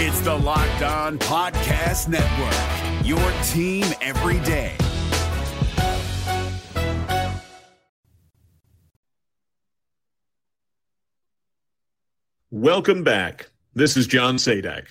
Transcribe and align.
It's 0.00 0.20
the 0.20 0.32
Locked 0.32 0.82
On 0.82 1.18
Podcast 1.18 2.06
Network, 2.06 3.04
your 3.04 3.18
team 3.48 3.84
every 4.00 4.38
day. 4.46 4.76
Welcome 12.52 13.02
back. 13.02 13.50
This 13.74 13.96
is 13.96 14.06
John 14.06 14.36
Sadak. 14.36 14.86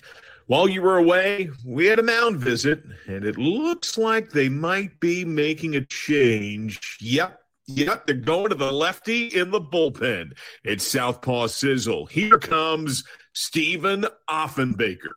While 0.48 0.68
you 0.68 0.82
were 0.82 0.98
away, 0.98 1.52
we 1.66 1.86
had 1.86 2.00
a 2.00 2.04
mound 2.04 2.42
visit, 2.42 2.84
and 3.08 3.24
it 3.24 3.38
looks 3.38 3.98
like 3.98 4.32
they 4.32 4.50
might 4.50 5.00
be 5.00 5.24
making 5.24 5.78
a 5.78 5.86
change. 5.86 6.98
Yep, 7.00 7.40
yep, 7.68 8.06
they're 8.06 8.16
going 8.18 8.50
to 8.50 8.56
the 8.56 8.74
lefty 8.74 9.28
in 9.28 9.52
the 9.52 9.62
bullpen. 9.62 10.34
It's 10.66 10.86
Southpaw 10.86 11.48
Sizzle. 11.48 12.08
Here 12.08 12.38
comes 12.38 13.06
Stephen 13.40 14.04
Offenbaker. 14.28 15.12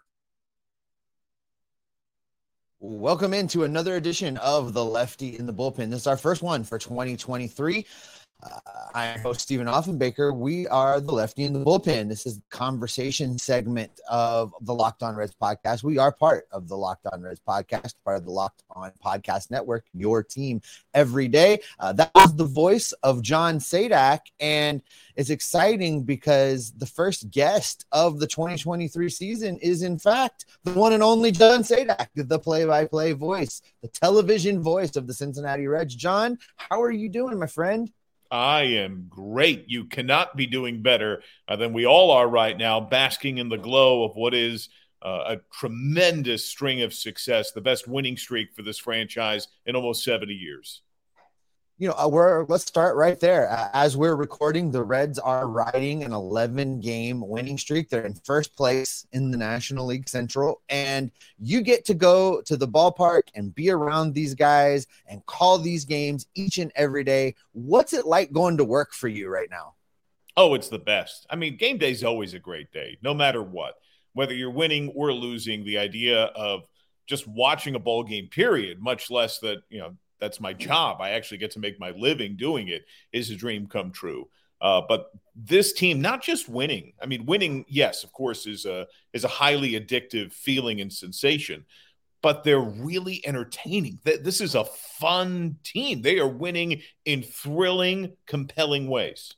Welcome 2.78 3.32
into 3.32 3.64
another 3.64 3.96
edition 3.96 4.36
of 4.36 4.74
the 4.74 4.84
Lefty 4.84 5.38
in 5.38 5.46
the 5.46 5.54
Bullpen. 5.54 5.88
This 5.88 6.00
is 6.00 6.06
our 6.06 6.18
first 6.18 6.42
one 6.42 6.62
for 6.62 6.78
2023. 6.78 7.86
I'm 8.94 9.20
host 9.20 9.40
Stephen 9.40 9.66
Offenbaker. 9.66 10.36
We 10.36 10.66
are 10.66 11.00
the 11.00 11.12
lefty 11.12 11.44
in 11.44 11.52
the 11.52 11.64
bullpen. 11.64 12.08
This 12.08 12.26
is 12.26 12.38
the 12.38 12.42
conversation 12.50 13.38
segment 13.38 13.92
of 14.08 14.52
the 14.62 14.74
Locked 14.74 15.02
On 15.02 15.14
Reds 15.14 15.34
podcast. 15.40 15.84
We 15.84 15.98
are 15.98 16.10
part 16.10 16.48
of 16.50 16.68
the 16.68 16.76
Locked 16.76 17.06
On 17.12 17.22
Reds 17.22 17.40
podcast, 17.46 17.94
part 18.04 18.16
of 18.16 18.24
the 18.24 18.32
Locked 18.32 18.64
On 18.70 18.90
Podcast 19.04 19.50
Network, 19.50 19.84
your 19.92 20.22
team 20.22 20.60
every 20.92 21.28
day. 21.28 21.60
Uh, 21.78 21.92
that 21.92 22.10
was 22.14 22.34
the 22.34 22.44
voice 22.44 22.92
of 23.04 23.22
John 23.22 23.58
Sadak. 23.58 24.20
And 24.40 24.82
it's 25.14 25.30
exciting 25.30 26.02
because 26.02 26.72
the 26.72 26.86
first 26.86 27.30
guest 27.30 27.86
of 27.92 28.18
the 28.18 28.26
2023 28.26 29.08
season 29.08 29.58
is, 29.58 29.82
in 29.82 29.98
fact, 29.98 30.46
the 30.64 30.72
one 30.72 30.92
and 30.92 31.02
only 31.02 31.30
John 31.30 31.62
Sadak, 31.62 32.08
the 32.14 32.38
play 32.38 32.64
by 32.64 32.86
play 32.86 33.12
voice, 33.12 33.62
the 33.82 33.88
television 33.88 34.62
voice 34.62 34.96
of 34.96 35.06
the 35.06 35.14
Cincinnati 35.14 35.66
Reds. 35.66 35.94
John, 35.94 36.38
how 36.56 36.82
are 36.82 36.90
you 36.90 37.08
doing, 37.08 37.38
my 37.38 37.46
friend? 37.46 37.90
I 38.30 38.62
am 38.62 39.06
great. 39.08 39.64
You 39.68 39.84
cannot 39.84 40.36
be 40.36 40.46
doing 40.46 40.82
better 40.82 41.22
uh, 41.48 41.56
than 41.56 41.72
we 41.72 41.86
all 41.86 42.10
are 42.10 42.28
right 42.28 42.56
now, 42.56 42.80
basking 42.80 43.38
in 43.38 43.48
the 43.48 43.58
glow 43.58 44.04
of 44.04 44.14
what 44.14 44.34
is 44.34 44.68
uh, 45.02 45.36
a 45.36 45.36
tremendous 45.52 46.44
string 46.44 46.82
of 46.82 46.94
success, 46.94 47.52
the 47.52 47.60
best 47.60 47.88
winning 47.88 48.16
streak 48.16 48.54
for 48.54 48.62
this 48.62 48.78
franchise 48.78 49.48
in 49.66 49.74
almost 49.74 50.04
70 50.04 50.32
years 50.32 50.82
you 51.80 51.88
know, 51.88 51.94
uh, 51.94 52.06
we're 52.06 52.44
let's 52.44 52.66
start 52.66 52.94
right 52.94 53.18
there. 53.18 53.48
As 53.72 53.96
we're 53.96 54.14
recording, 54.14 54.70
the 54.70 54.84
Reds 54.84 55.18
are 55.18 55.48
riding 55.48 56.04
an 56.04 56.12
11 56.12 56.80
game 56.80 57.26
winning 57.26 57.56
streak. 57.56 57.88
They're 57.88 58.04
in 58.04 58.12
first 58.12 58.54
place 58.54 59.06
in 59.12 59.30
the 59.30 59.38
National 59.38 59.86
League 59.86 60.06
Central, 60.06 60.60
and 60.68 61.10
you 61.38 61.62
get 61.62 61.86
to 61.86 61.94
go 61.94 62.42
to 62.42 62.58
the 62.58 62.68
ballpark 62.68 63.22
and 63.34 63.54
be 63.54 63.70
around 63.70 64.12
these 64.12 64.34
guys 64.34 64.86
and 65.06 65.24
call 65.24 65.56
these 65.56 65.86
games 65.86 66.26
each 66.34 66.58
and 66.58 66.70
every 66.76 67.02
day. 67.02 67.34
What's 67.52 67.94
it 67.94 68.04
like 68.04 68.30
going 68.30 68.58
to 68.58 68.64
work 68.64 68.92
for 68.92 69.08
you 69.08 69.30
right 69.30 69.48
now? 69.50 69.72
Oh, 70.36 70.52
it's 70.52 70.68
the 70.68 70.78
best. 70.78 71.26
I 71.30 71.36
mean, 71.36 71.56
game 71.56 71.78
day 71.78 71.92
is 71.92 72.04
always 72.04 72.34
a 72.34 72.38
great 72.38 72.70
day, 72.72 72.98
no 73.00 73.14
matter 73.14 73.42
what. 73.42 73.76
Whether 74.12 74.34
you're 74.34 74.50
winning 74.50 74.92
or 74.94 75.14
losing, 75.14 75.64
the 75.64 75.78
idea 75.78 76.24
of 76.24 76.64
just 77.06 77.26
watching 77.26 77.74
a 77.74 77.78
ball 77.80 78.04
game, 78.04 78.28
period, 78.28 78.82
much 78.82 79.10
less 79.10 79.38
that, 79.38 79.62
you 79.70 79.78
know, 79.78 79.96
that's 80.20 80.40
my 80.40 80.52
job. 80.52 81.00
I 81.00 81.10
actually 81.10 81.38
get 81.38 81.52
to 81.52 81.58
make 81.58 81.80
my 81.80 81.90
living 81.90 82.36
doing 82.36 82.68
it. 82.68 82.84
Is 83.12 83.30
a 83.30 83.36
dream 83.36 83.66
come 83.66 83.90
true. 83.90 84.28
Uh, 84.60 84.82
but 84.86 85.10
this 85.34 85.72
team, 85.72 86.02
not 86.02 86.22
just 86.22 86.48
winning. 86.48 86.92
I 87.02 87.06
mean, 87.06 87.24
winning, 87.24 87.64
yes, 87.66 88.04
of 88.04 88.12
course, 88.12 88.46
is 88.46 88.66
a 88.66 88.86
is 89.12 89.24
a 89.24 89.28
highly 89.28 89.72
addictive 89.72 90.32
feeling 90.32 90.80
and 90.80 90.92
sensation. 90.92 91.64
But 92.22 92.44
they're 92.44 92.60
really 92.60 93.26
entertaining. 93.26 93.98
This 94.04 94.42
is 94.42 94.54
a 94.54 94.66
fun 94.98 95.56
team. 95.64 96.02
They 96.02 96.18
are 96.18 96.28
winning 96.28 96.82
in 97.06 97.22
thrilling, 97.22 98.12
compelling 98.26 98.88
ways. 98.88 99.34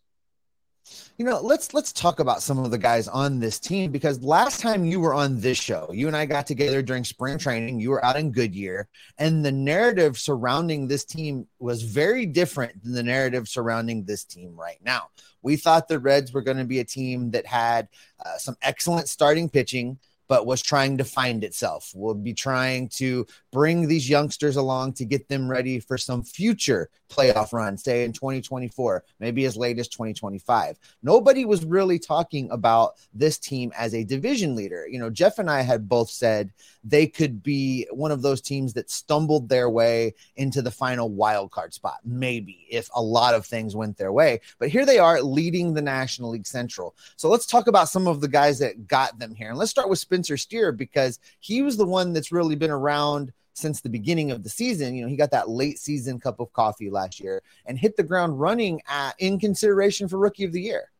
You 1.16 1.24
know, 1.24 1.40
let's 1.40 1.72
let's 1.74 1.92
talk 1.92 2.20
about 2.20 2.42
some 2.42 2.58
of 2.58 2.70
the 2.70 2.78
guys 2.78 3.06
on 3.06 3.38
this 3.38 3.60
team 3.60 3.92
because 3.92 4.22
last 4.22 4.60
time 4.60 4.84
you 4.84 4.98
were 5.00 5.14
on 5.14 5.40
this 5.40 5.58
show, 5.58 5.88
you 5.92 6.06
and 6.06 6.16
I 6.16 6.26
got 6.26 6.46
together 6.46 6.82
during 6.82 7.04
spring 7.04 7.38
training. 7.38 7.80
You 7.80 7.90
were 7.90 8.04
out 8.04 8.16
in 8.16 8.32
Goodyear, 8.32 8.88
and 9.18 9.44
the 9.44 9.52
narrative 9.52 10.18
surrounding 10.18 10.88
this 10.88 11.04
team 11.04 11.46
was 11.58 11.82
very 11.82 12.26
different 12.26 12.82
than 12.82 12.92
the 12.92 13.02
narrative 13.02 13.48
surrounding 13.48 14.04
this 14.04 14.24
team 14.24 14.56
right 14.56 14.78
now. 14.84 15.08
We 15.42 15.56
thought 15.56 15.88
the 15.88 15.98
Reds 15.98 16.32
were 16.32 16.42
going 16.42 16.58
to 16.58 16.64
be 16.64 16.80
a 16.80 16.84
team 16.84 17.30
that 17.32 17.46
had 17.46 17.88
uh, 18.24 18.38
some 18.38 18.56
excellent 18.62 19.08
starting 19.08 19.48
pitching 19.48 19.98
but 20.32 20.46
was 20.46 20.62
trying 20.62 20.96
to 20.96 21.04
find 21.04 21.44
itself. 21.44 21.92
We'll 21.94 22.14
be 22.14 22.32
trying 22.32 22.88
to 22.94 23.26
bring 23.52 23.86
these 23.86 24.08
youngsters 24.08 24.56
along 24.56 24.94
to 24.94 25.04
get 25.04 25.28
them 25.28 25.46
ready 25.46 25.78
for 25.78 25.98
some 25.98 26.22
future 26.22 26.88
playoff 27.10 27.52
run, 27.52 27.76
say 27.76 28.04
in 28.04 28.14
2024, 28.14 29.04
maybe 29.20 29.44
as 29.44 29.58
late 29.58 29.78
as 29.78 29.88
2025. 29.88 30.78
Nobody 31.02 31.44
was 31.44 31.66
really 31.66 31.98
talking 31.98 32.50
about 32.50 32.94
this 33.12 33.36
team 33.36 33.74
as 33.76 33.92
a 33.92 34.04
division 34.04 34.56
leader. 34.56 34.88
You 34.88 35.00
know, 35.00 35.10
Jeff 35.10 35.38
and 35.38 35.50
I 35.50 35.60
had 35.60 35.86
both 35.86 36.08
said 36.08 36.50
they 36.84 37.06
could 37.06 37.42
be 37.42 37.86
one 37.90 38.10
of 38.10 38.22
those 38.22 38.40
teams 38.40 38.72
that 38.74 38.90
stumbled 38.90 39.48
their 39.48 39.70
way 39.70 40.14
into 40.36 40.62
the 40.62 40.70
final 40.70 41.08
wild 41.08 41.50
card 41.50 41.72
spot, 41.72 41.98
maybe 42.04 42.66
if 42.70 42.88
a 42.94 43.02
lot 43.02 43.34
of 43.34 43.46
things 43.46 43.76
went 43.76 43.96
their 43.96 44.12
way. 44.12 44.40
But 44.58 44.68
here 44.68 44.84
they 44.84 44.98
are 44.98 45.22
leading 45.22 45.72
the 45.72 45.82
National 45.82 46.30
League 46.30 46.46
Central. 46.46 46.96
So 47.16 47.28
let's 47.28 47.46
talk 47.46 47.68
about 47.68 47.88
some 47.88 48.06
of 48.06 48.20
the 48.20 48.28
guys 48.28 48.58
that 48.58 48.86
got 48.86 49.18
them 49.18 49.34
here. 49.34 49.50
And 49.50 49.58
let's 49.58 49.70
start 49.70 49.88
with 49.88 49.98
Spencer 49.98 50.36
Steer 50.36 50.72
because 50.72 51.20
he 51.40 51.62
was 51.62 51.76
the 51.76 51.86
one 51.86 52.12
that's 52.12 52.32
really 52.32 52.56
been 52.56 52.70
around 52.70 53.32
since 53.54 53.80
the 53.80 53.88
beginning 53.88 54.30
of 54.30 54.42
the 54.42 54.48
season. 54.48 54.94
You 54.94 55.02
know, 55.02 55.08
he 55.08 55.16
got 55.16 55.30
that 55.32 55.48
late 55.48 55.78
season 55.78 56.18
cup 56.18 56.40
of 56.40 56.52
coffee 56.52 56.90
last 56.90 57.20
year 57.20 57.42
and 57.66 57.78
hit 57.78 57.96
the 57.96 58.02
ground 58.02 58.40
running 58.40 58.80
at, 58.88 59.14
in 59.18 59.38
consideration 59.38 60.08
for 60.08 60.18
rookie 60.18 60.44
of 60.44 60.52
the 60.52 60.62
year. 60.62 60.90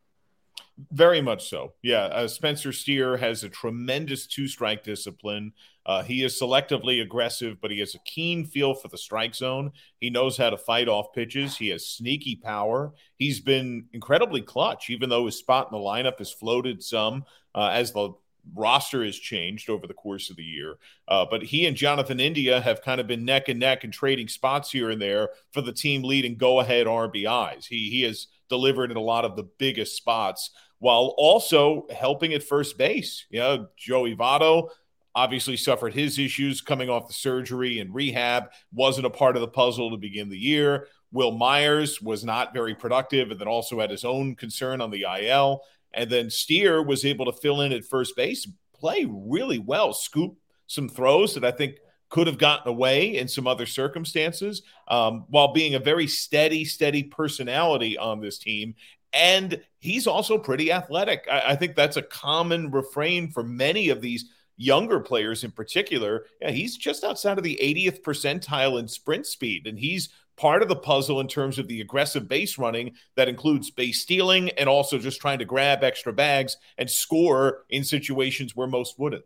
Very 0.91 1.21
much 1.21 1.49
so. 1.49 1.73
Yeah. 1.81 2.05
Uh, 2.05 2.27
Spencer 2.27 2.71
Steer 2.71 3.17
has 3.17 3.43
a 3.43 3.49
tremendous 3.49 4.25
two 4.25 4.47
strike 4.47 4.83
discipline. 4.83 5.53
Uh, 5.85 6.03
he 6.03 6.23
is 6.23 6.39
selectively 6.39 7.01
aggressive, 7.01 7.57
but 7.61 7.71
he 7.71 7.79
has 7.79 7.95
a 7.95 7.99
keen 7.99 8.45
feel 8.45 8.73
for 8.73 8.87
the 8.87 8.97
strike 8.97 9.35
zone. 9.35 9.71
He 9.99 10.09
knows 10.09 10.37
how 10.37 10.49
to 10.49 10.57
fight 10.57 10.87
off 10.87 11.13
pitches. 11.13 11.57
He 11.57 11.69
has 11.69 11.87
sneaky 11.87 12.35
power. 12.35 12.93
He's 13.17 13.39
been 13.39 13.85
incredibly 13.93 14.41
clutch, 14.41 14.89
even 14.89 15.09
though 15.09 15.25
his 15.25 15.37
spot 15.37 15.67
in 15.71 15.77
the 15.77 15.83
lineup 15.83 16.19
has 16.19 16.31
floated 16.31 16.81
some 16.81 17.25
uh, 17.53 17.69
as 17.73 17.91
the 17.91 18.13
roster 18.53 19.03
has 19.05 19.17
changed 19.17 19.69
over 19.69 19.87
the 19.87 19.93
course 19.93 20.29
of 20.29 20.35
the 20.35 20.43
year. 20.43 20.75
Uh, 21.07 21.25
but 21.29 21.43
he 21.43 21.65
and 21.65 21.77
Jonathan 21.77 22.19
India 22.19 22.59
have 22.61 22.81
kind 22.81 22.99
of 22.99 23.07
been 23.07 23.25
neck 23.25 23.49
and 23.49 23.59
neck 23.59 23.83
and 23.83 23.93
trading 23.93 24.27
spots 24.27 24.71
here 24.71 24.89
and 24.89 25.01
there 25.01 25.29
for 25.51 25.61
the 25.61 25.71
team 25.71 26.03
leading 26.03 26.35
go 26.35 26.59
ahead 26.59 26.87
RBIs. 26.87 27.65
He, 27.65 27.89
he 27.89 28.01
has 28.03 28.27
delivered 28.49 28.91
in 28.91 28.97
a 28.97 29.01
lot 29.01 29.25
of 29.25 29.35
the 29.35 29.43
biggest 29.43 29.95
spots 29.95 30.51
while 30.79 31.13
also 31.17 31.87
helping 31.95 32.33
at 32.33 32.43
first 32.43 32.77
base. 32.77 33.25
You 33.29 33.39
know, 33.39 33.67
Joey 33.77 34.15
Votto 34.15 34.69
obviously 35.15 35.57
suffered 35.57 35.93
his 35.93 36.17
issues 36.17 36.61
coming 36.61 36.89
off 36.89 37.07
the 37.07 37.13
surgery 37.13 37.79
and 37.79 37.93
rehab, 37.93 38.45
wasn't 38.73 39.05
a 39.05 39.11
part 39.11 39.35
of 39.35 39.41
the 39.41 39.47
puzzle 39.47 39.91
to 39.91 39.97
begin 39.97 40.29
the 40.29 40.37
year. 40.37 40.87
Wil 41.11 41.31
Myers 41.31 42.01
was 42.01 42.23
not 42.23 42.53
very 42.53 42.73
productive 42.73 43.29
and 43.29 43.39
then 43.39 43.47
also 43.47 43.79
had 43.79 43.91
his 43.91 44.03
own 44.03 44.35
concern 44.35 44.81
on 44.81 44.89
the 44.89 45.05
IL. 45.19 45.61
And 45.93 46.09
then 46.09 46.29
Steer 46.29 46.81
was 46.81 47.05
able 47.05 47.25
to 47.25 47.39
fill 47.39 47.61
in 47.61 47.71
at 47.71 47.85
first 47.85 48.15
base, 48.15 48.47
play 48.73 49.05
really 49.07 49.59
well, 49.59 49.93
scoop 49.93 50.37
some 50.65 50.89
throws 50.89 51.35
that 51.35 51.45
I 51.45 51.51
think 51.51 51.75
could 52.09 52.27
have 52.27 52.37
gotten 52.37 52.67
away 52.67 53.17
in 53.17 53.27
some 53.27 53.47
other 53.47 53.65
circumstances, 53.65 54.63
um, 54.87 55.25
while 55.29 55.53
being 55.53 55.75
a 55.75 55.79
very 55.79 56.07
steady, 56.07 56.65
steady 56.65 57.03
personality 57.03 57.97
on 57.97 58.19
this 58.19 58.37
team. 58.39 58.75
And 59.13 59.61
he's 59.79 60.07
also 60.07 60.39
pretty 60.39 60.71
athletic. 60.71 61.27
I, 61.31 61.41
I 61.49 61.55
think 61.55 61.75
that's 61.75 61.97
a 61.97 62.01
common 62.01 62.71
refrain 62.71 63.31
for 63.31 63.43
many 63.43 63.89
of 63.89 64.01
these 64.01 64.29
younger 64.57 64.99
players 64.99 65.43
in 65.43 65.51
particular. 65.51 66.25
Yeah, 66.41 66.51
he's 66.51 66.77
just 66.77 67.03
outside 67.03 67.37
of 67.37 67.43
the 67.43 67.59
80th 67.61 68.01
percentile 68.01 68.79
in 68.79 68.87
sprint 68.87 69.25
speed, 69.25 69.67
and 69.67 69.79
he's 69.79 70.09
part 70.35 70.63
of 70.63 70.67
the 70.67 70.75
puzzle 70.75 71.19
in 71.19 71.27
terms 71.27 71.59
of 71.59 71.67
the 71.67 71.81
aggressive 71.81 72.27
base 72.27 72.57
running 72.57 72.93
that 73.15 73.29
includes 73.29 73.69
base 73.69 74.01
stealing 74.01 74.49
and 74.51 74.67
also 74.67 74.97
just 74.97 75.21
trying 75.21 75.39
to 75.39 75.45
grab 75.45 75.83
extra 75.83 76.11
bags 76.11 76.57
and 76.77 76.89
score 76.89 77.65
in 77.69 77.83
situations 77.83 78.55
where 78.55 78.67
most 78.67 78.97
wouldn't. 78.97 79.23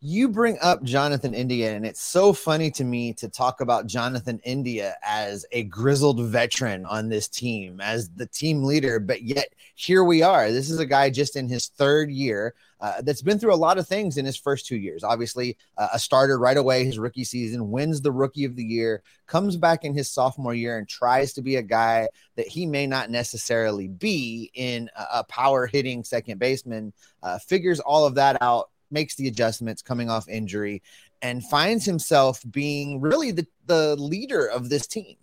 you 0.00 0.30
bring 0.30 0.56
up 0.62 0.82
Jonathan 0.82 1.34
India, 1.34 1.74
and 1.74 1.84
it's 1.84 2.00
so 2.00 2.32
funny 2.32 2.70
to 2.70 2.84
me 2.84 3.12
to 3.14 3.28
talk 3.28 3.60
about 3.60 3.86
Jonathan 3.86 4.40
India 4.44 4.96
as 5.02 5.44
a 5.52 5.64
grizzled 5.64 6.20
veteran 6.20 6.86
on 6.86 7.10
this 7.10 7.28
team, 7.28 7.80
as 7.82 8.08
the 8.10 8.26
team 8.26 8.64
leader. 8.64 8.98
But 8.98 9.22
yet, 9.22 9.48
here 9.74 10.02
we 10.02 10.22
are. 10.22 10.50
This 10.50 10.70
is 10.70 10.78
a 10.78 10.86
guy 10.86 11.10
just 11.10 11.36
in 11.36 11.48
his 11.48 11.68
third 11.68 12.10
year 12.10 12.54
uh, 12.80 13.02
that's 13.02 13.22
been 13.22 13.38
through 13.38 13.54
a 13.54 13.56
lot 13.56 13.78
of 13.78 13.86
things 13.86 14.16
in 14.16 14.24
his 14.24 14.36
first 14.36 14.66
two 14.66 14.76
years. 14.76 15.04
Obviously, 15.04 15.56
uh, 15.76 15.88
a 15.92 15.98
starter 15.98 16.38
right 16.38 16.56
away, 16.56 16.84
his 16.84 16.98
rookie 16.98 17.24
season, 17.24 17.70
wins 17.70 18.00
the 18.00 18.12
rookie 18.12 18.44
of 18.44 18.56
the 18.56 18.64
year, 18.64 19.02
comes 19.26 19.56
back 19.56 19.84
in 19.84 19.94
his 19.94 20.10
sophomore 20.10 20.54
year 20.54 20.78
and 20.78 20.88
tries 20.88 21.32
to 21.34 21.42
be 21.42 21.56
a 21.56 21.62
guy 21.62 22.08
that 22.36 22.48
he 22.48 22.66
may 22.66 22.86
not 22.86 23.10
necessarily 23.10 23.88
be 23.88 24.50
in 24.54 24.88
a, 24.96 25.06
a 25.14 25.24
power 25.24 25.66
hitting 25.66 26.02
second 26.04 26.38
baseman, 26.38 26.92
uh, 27.22 27.38
figures 27.38 27.80
all 27.80 28.06
of 28.06 28.14
that 28.14 28.40
out 28.40 28.70
makes 28.90 29.14
the 29.14 29.28
adjustments 29.28 29.82
coming 29.82 30.10
off 30.10 30.28
injury 30.28 30.82
and 31.22 31.44
finds 31.44 31.84
himself 31.84 32.42
being 32.50 33.00
really 33.00 33.30
the, 33.30 33.46
the 33.66 33.94
leader 33.96 34.46
of 34.46 34.68
this 34.68 34.86
team. 34.86 35.16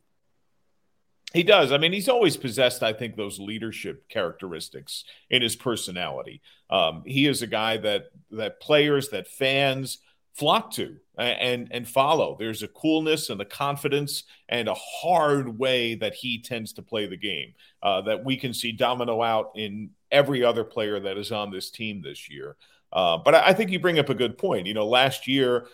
He 1.33 1.43
does. 1.43 1.71
I 1.71 1.77
mean, 1.77 1.91
he's 1.91 2.09
always 2.09 2.37
possessed, 2.37 2.83
I 2.83 2.93
think, 2.93 3.15
those 3.15 3.39
leadership 3.39 4.07
characteristics 4.07 5.03
in 5.29 5.41
his 5.41 5.55
personality. 5.55 6.41
Um, 6.69 7.03
he 7.05 7.27
is 7.27 7.41
a 7.41 7.47
guy 7.47 7.77
that 7.77 8.05
that 8.31 8.59
players, 8.61 9.09
that 9.09 9.27
fans 9.27 9.99
flock 10.37 10.71
to 10.71 10.97
and 11.17 11.67
and 11.71 11.87
follow. 11.87 12.37
There's 12.39 12.63
a 12.63 12.67
coolness 12.67 13.29
and 13.29 13.41
a 13.41 13.45
confidence 13.45 14.23
and 14.47 14.67
a 14.67 14.73
hard 14.75 15.57
way 15.57 15.95
that 15.95 16.13
he 16.13 16.41
tends 16.41 16.73
to 16.73 16.81
play 16.81 17.07
the 17.07 17.17
game 17.17 17.53
uh, 17.81 18.01
that 18.01 18.23
we 18.23 18.37
can 18.37 18.53
see 18.53 18.71
domino 18.71 19.21
out 19.21 19.51
in 19.55 19.89
every 20.11 20.43
other 20.43 20.63
player 20.63 20.99
that 20.99 21.17
is 21.17 21.31
on 21.31 21.51
this 21.51 21.71
team 21.71 22.01
this 22.01 22.29
year. 22.29 22.55
Uh, 22.93 23.17
but 23.17 23.35
I 23.35 23.53
think 23.53 23.71
you 23.71 23.79
bring 23.79 23.99
up 23.99 24.09
a 24.09 24.15
good 24.15 24.37
point. 24.37 24.67
You 24.67 24.73
know, 24.73 24.87
last 24.87 25.27
year 25.27 25.67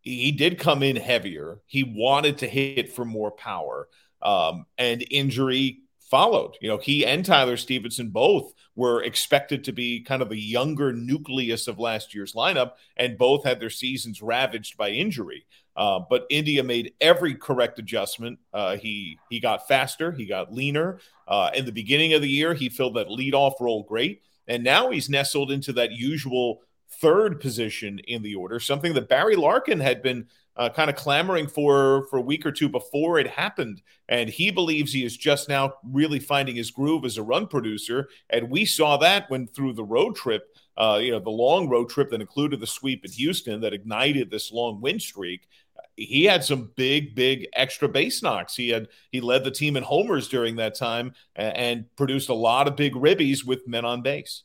he 0.00 0.32
did 0.32 0.58
come 0.58 0.82
in 0.82 0.96
heavier. 0.96 1.60
He 1.66 1.84
wanted 1.84 2.38
to 2.38 2.48
hit 2.48 2.92
for 2.92 3.04
more 3.04 3.30
power, 3.30 3.88
um, 4.22 4.66
and 4.78 5.04
injury 5.10 5.80
followed. 6.10 6.56
You 6.60 6.68
know, 6.68 6.78
he 6.78 7.06
and 7.06 7.24
Tyler 7.24 7.56
Stephenson 7.56 8.10
both 8.10 8.52
were 8.74 9.02
expected 9.02 9.64
to 9.64 9.72
be 9.72 10.00
kind 10.02 10.22
of 10.22 10.28
the 10.28 10.40
younger 10.40 10.92
nucleus 10.92 11.68
of 11.68 11.78
last 11.78 12.14
year's 12.14 12.34
lineup, 12.34 12.72
and 12.96 13.16
both 13.16 13.44
had 13.44 13.60
their 13.60 13.70
seasons 13.70 14.20
ravaged 14.20 14.76
by 14.76 14.90
injury. 14.90 15.46
Uh, 15.76 16.00
but 16.10 16.26
India 16.30 16.62
made 16.62 16.94
every 17.00 17.34
correct 17.34 17.78
adjustment. 17.78 18.38
Uh, 18.52 18.76
he 18.76 19.18
he 19.30 19.38
got 19.38 19.68
faster, 19.68 20.12
he 20.12 20.26
got 20.26 20.52
leaner. 20.52 20.98
Uh, 21.28 21.50
in 21.54 21.64
the 21.64 21.72
beginning 21.72 22.12
of 22.12 22.22
the 22.22 22.28
year, 22.28 22.54
he 22.54 22.68
filled 22.68 22.96
that 22.96 23.08
leadoff 23.08 23.60
role 23.60 23.84
great. 23.84 24.22
And 24.48 24.64
now 24.64 24.90
he's 24.90 25.08
nestled 25.08 25.52
into 25.52 25.72
that 25.74 25.92
usual 25.92 26.62
third 27.00 27.40
position 27.40 28.00
in 28.00 28.22
the 28.22 28.34
order, 28.34 28.58
something 28.58 28.94
that 28.94 29.08
Barry 29.08 29.36
Larkin 29.36 29.78
had 29.78 30.02
been 30.02 30.26
uh, 30.60 30.68
kind 30.68 30.90
of 30.90 30.94
clamoring 30.96 31.46
for 31.46 32.06
for 32.10 32.18
a 32.18 32.22
week 32.22 32.44
or 32.44 32.52
two 32.52 32.68
before 32.68 33.18
it 33.18 33.26
happened. 33.26 33.80
And 34.08 34.28
he 34.28 34.50
believes 34.50 34.92
he 34.92 35.04
is 35.04 35.16
just 35.16 35.48
now 35.48 35.72
really 35.82 36.18
finding 36.18 36.54
his 36.54 36.70
groove 36.70 37.06
as 37.06 37.16
a 37.16 37.22
run 37.22 37.46
producer. 37.46 38.10
And 38.28 38.50
we 38.50 38.66
saw 38.66 38.98
that 38.98 39.30
when 39.30 39.46
through 39.46 39.72
the 39.72 39.84
road 39.84 40.16
trip, 40.16 40.54
uh, 40.76 40.98
you 41.00 41.12
know, 41.12 41.18
the 41.18 41.30
long 41.30 41.70
road 41.70 41.88
trip 41.88 42.10
that 42.10 42.20
included 42.20 42.60
the 42.60 42.66
sweep 42.66 43.06
in 43.06 43.10
Houston 43.12 43.62
that 43.62 43.72
ignited 43.72 44.30
this 44.30 44.52
long 44.52 44.80
win 44.82 45.00
streak 45.00 45.48
he 45.96 46.24
had 46.24 46.42
some 46.42 46.70
big, 46.76 47.14
big 47.14 47.46
extra 47.52 47.88
base 47.88 48.22
knocks. 48.22 48.54
He 48.54 48.70
had 48.70 48.88
he 49.10 49.20
led 49.20 49.44
the 49.44 49.50
team 49.50 49.76
in 49.76 49.82
homers 49.82 50.28
during 50.28 50.56
that 50.56 50.74
time 50.74 51.12
and, 51.36 51.56
and 51.56 51.96
produced 51.96 52.28
a 52.28 52.34
lot 52.34 52.68
of 52.68 52.76
big 52.76 52.94
ribbies 52.94 53.44
with 53.44 53.66
men 53.66 53.84
on 53.84 54.02
base 54.02 54.44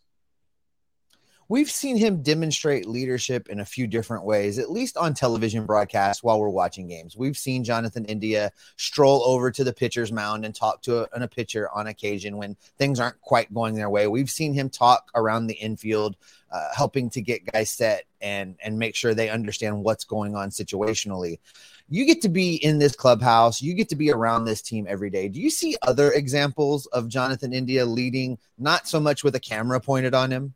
we've 1.48 1.70
seen 1.70 1.98
him 1.98 2.22
demonstrate 2.22 2.88
leadership 2.88 3.50
in 3.50 3.60
a 3.60 3.66
few 3.66 3.88
different 3.88 4.26
ways, 4.26 4.58
at 4.58 4.72
least 4.72 4.98
on 4.98 5.14
television 5.14 5.66
broadcasts 5.66 6.24
while 6.24 6.40
we're 6.40 6.50
watching 6.50 6.88
games. 6.88 7.16
We've 7.16 7.38
seen 7.38 7.64
Jonathan 7.64 8.06
India 8.06 8.52
stroll 8.78 9.24
over 9.24 9.52
to 9.52 9.64
the 9.64 9.74
pitcher's 9.74 10.12
mound 10.12 10.46
and 10.46 10.56
talk 10.56 10.82
to 10.84 11.02
a, 11.02 11.22
a 11.22 11.28
pitcher 11.28 11.70
on 11.74 11.88
occasion 11.88 12.38
when 12.38 12.56
things 12.78 13.00
aren't 13.00 13.20
quite 13.22 13.54
going 13.54 13.76
their 13.76 13.90
way. 13.90 14.08
We've 14.08 14.30
seen 14.30 14.54
him 14.54 14.70
talk 14.70 15.10
around 15.16 15.48
the 15.48 15.56
infield, 15.56 16.18
uh, 16.52 16.70
helping 16.76 17.10
to 17.12 17.22
get 17.22 17.46
guys 17.52 17.72
set 17.72 18.06
and 18.22 18.56
and 18.64 18.80
make 18.80 18.96
sure 18.96 19.14
they 19.14 19.30
understand 19.30 19.84
what's 19.84 20.04
going 20.04 20.36
on 20.36 20.50
situationally. 20.50 21.40
You 21.88 22.06
get 22.06 22.22
to 22.24 22.30
be 22.30 22.56
in 22.56 22.80
this 22.80 22.96
clubhouse, 22.96 23.62
you 23.62 23.76
get 23.76 23.90
to 23.90 23.96
be 23.96 24.12
around 24.12 24.46
this 24.46 24.64
team 24.64 24.88
every 24.90 25.12
day. 25.12 25.28
Do 25.28 25.40
you 25.40 25.52
see 25.52 25.76
other 25.84 26.12
examples 26.12 26.88
of 26.88 27.08
Jonathan 27.08 27.54
India 27.54 27.86
leading, 27.86 28.40
not 28.58 28.88
so 28.88 29.00
much 29.00 29.24
with 29.24 29.36
a 29.36 29.40
camera 29.40 29.80
pointed 29.80 30.16
on 30.16 30.32
him? 30.32 30.56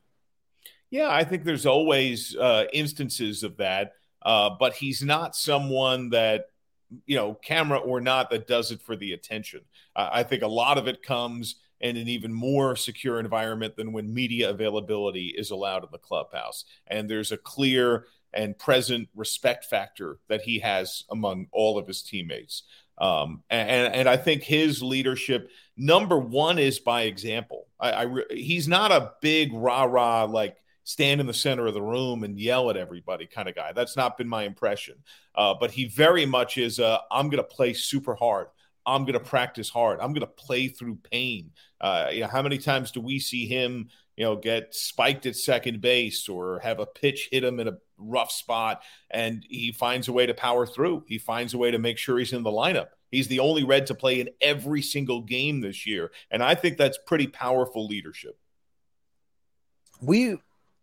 Yeah, 0.92 1.10
I 1.10 1.24
think 1.24 1.44
there's 1.44 1.66
always 1.66 2.36
uh, 2.36 2.66
instances 2.74 3.44
of 3.44 3.58
that, 3.58 3.94
uh, 4.24 4.52
but 4.60 4.74
he's 4.74 5.04
not 5.04 5.36
someone 5.36 6.10
that 6.10 6.48
you 7.06 7.16
know, 7.16 7.34
camera 7.36 7.78
or 7.78 8.02
not, 8.02 8.30
that 8.30 8.48
does 8.48 8.72
it 8.72 8.82
for 8.82 8.96
the 8.96 9.14
attention. 9.14 9.62
Uh, 9.96 10.10
I 10.12 10.24
think 10.24 10.42
a 10.42 10.48
lot 10.48 10.78
of 10.78 10.88
it 10.88 11.04
comes 11.04 11.56
in 11.82 11.98
an 11.98 12.08
even 12.08 12.34
more 12.34 12.76
secure 12.76 13.20
environment 13.20 13.76
than 13.76 13.94
when 13.94 14.14
media 14.14 14.50
availability 14.50 15.28
is 15.38 15.52
allowed 15.52 15.84
in 15.84 15.90
the 15.92 15.98
clubhouse. 15.98 16.66
And 16.88 17.10
there's 17.10 17.32
a 17.32 17.38
clear 17.38 18.06
and 18.34 18.58
present 18.58 19.08
respect 19.16 19.66
factor 19.66 20.20
that 20.28 20.42
he 20.42 20.60
has 20.60 21.04
among 21.10 21.48
all 21.52 21.78
of 21.78 21.88
his 21.88 22.02
teammates. 22.02 22.64
Um, 22.98 23.44
and, 23.50 23.94
and 23.94 24.10
I 24.10 24.18
think 24.18 24.44
his 24.44 24.84
leadership, 24.84 25.52
number 25.78 26.20
one, 26.20 26.60
is 26.60 26.80
by 26.80 27.04
example. 27.04 27.68
I, 27.80 28.04
I 28.06 28.08
he's 28.30 28.68
not 28.68 28.92
a 28.92 29.14
big 29.22 29.54
rah 29.54 29.84
rah 29.84 30.26
like 30.26 30.58
stand 30.90 31.22
in 31.22 31.28
the 31.28 31.34
center 31.36 31.68
of 31.68 31.76
the 31.76 31.82
room 31.82 32.24
and 32.24 32.40
yell 32.40 32.72
at 32.72 32.76
everybody 32.76 33.28
kind 33.28 33.48
of 33.48 33.54
guy. 33.54 33.72
That's 33.74 33.96
not 33.96 34.18
been 34.18 34.28
my 34.28 34.42
impression. 34.42 34.96
Uh, 35.36 35.54
but 35.54 35.70
he 35.70 35.86
very 35.86 36.26
much 36.26 36.58
is 36.58 36.80
I'm 36.80 37.30
going 37.30 37.38
to 37.38 37.44
play 37.44 37.74
super 37.74 38.16
hard. 38.16 38.48
I'm 38.88 39.04
going 39.04 39.14
to 39.14 39.20
practice 39.20 39.70
hard. 39.70 40.00
I'm 40.00 40.14
going 40.14 40.22
to 40.22 40.26
play 40.26 40.68
through 40.68 40.96
pain. 40.96 41.52
Uh, 41.80 42.08
you 42.12 42.22
know, 42.22 42.28
how 42.28 42.42
many 42.42 42.58
times 42.58 42.90
do 42.90 43.02
we 43.02 43.20
see 43.20 43.46
him, 43.46 43.90
you 44.18 44.24
know, 44.24 44.36
get 44.36 44.74
spiked 44.74 45.28
at 45.28 45.36
second 45.36 45.80
base 45.80 46.28
or 46.28 46.60
have 46.64 46.80
a 46.80 46.88
pitch 46.88 47.30
hit 47.32 47.44
him 47.44 47.60
in 47.60 47.68
a 47.68 47.78
rough 48.00 48.32
spot 48.32 48.82
and 49.12 49.46
he 49.48 49.72
finds 49.72 50.08
a 50.08 50.14
way 50.14 50.26
to 50.26 50.34
power 50.34 50.66
through. 50.66 51.04
He 51.08 51.20
finds 51.20 51.54
a 51.54 51.60
way 51.60 51.70
to 51.70 51.78
make 51.78 52.00
sure 52.00 52.18
he's 52.18 52.34
in 52.34 52.42
the 52.42 52.50
lineup. 52.50 52.88
He's 53.12 53.28
the 53.28 53.42
only 53.42 53.64
red 53.64 53.86
to 53.88 53.94
play 53.94 54.22
in 54.22 54.30
every 54.42 54.82
single 54.82 55.22
game 55.22 55.62
this 55.62 55.86
year. 55.86 56.10
And 56.32 56.42
I 56.42 56.56
think 56.56 56.78
that's 56.78 56.98
pretty 57.06 57.28
powerful 57.28 57.86
leadership. 57.86 58.40
We 60.02 60.40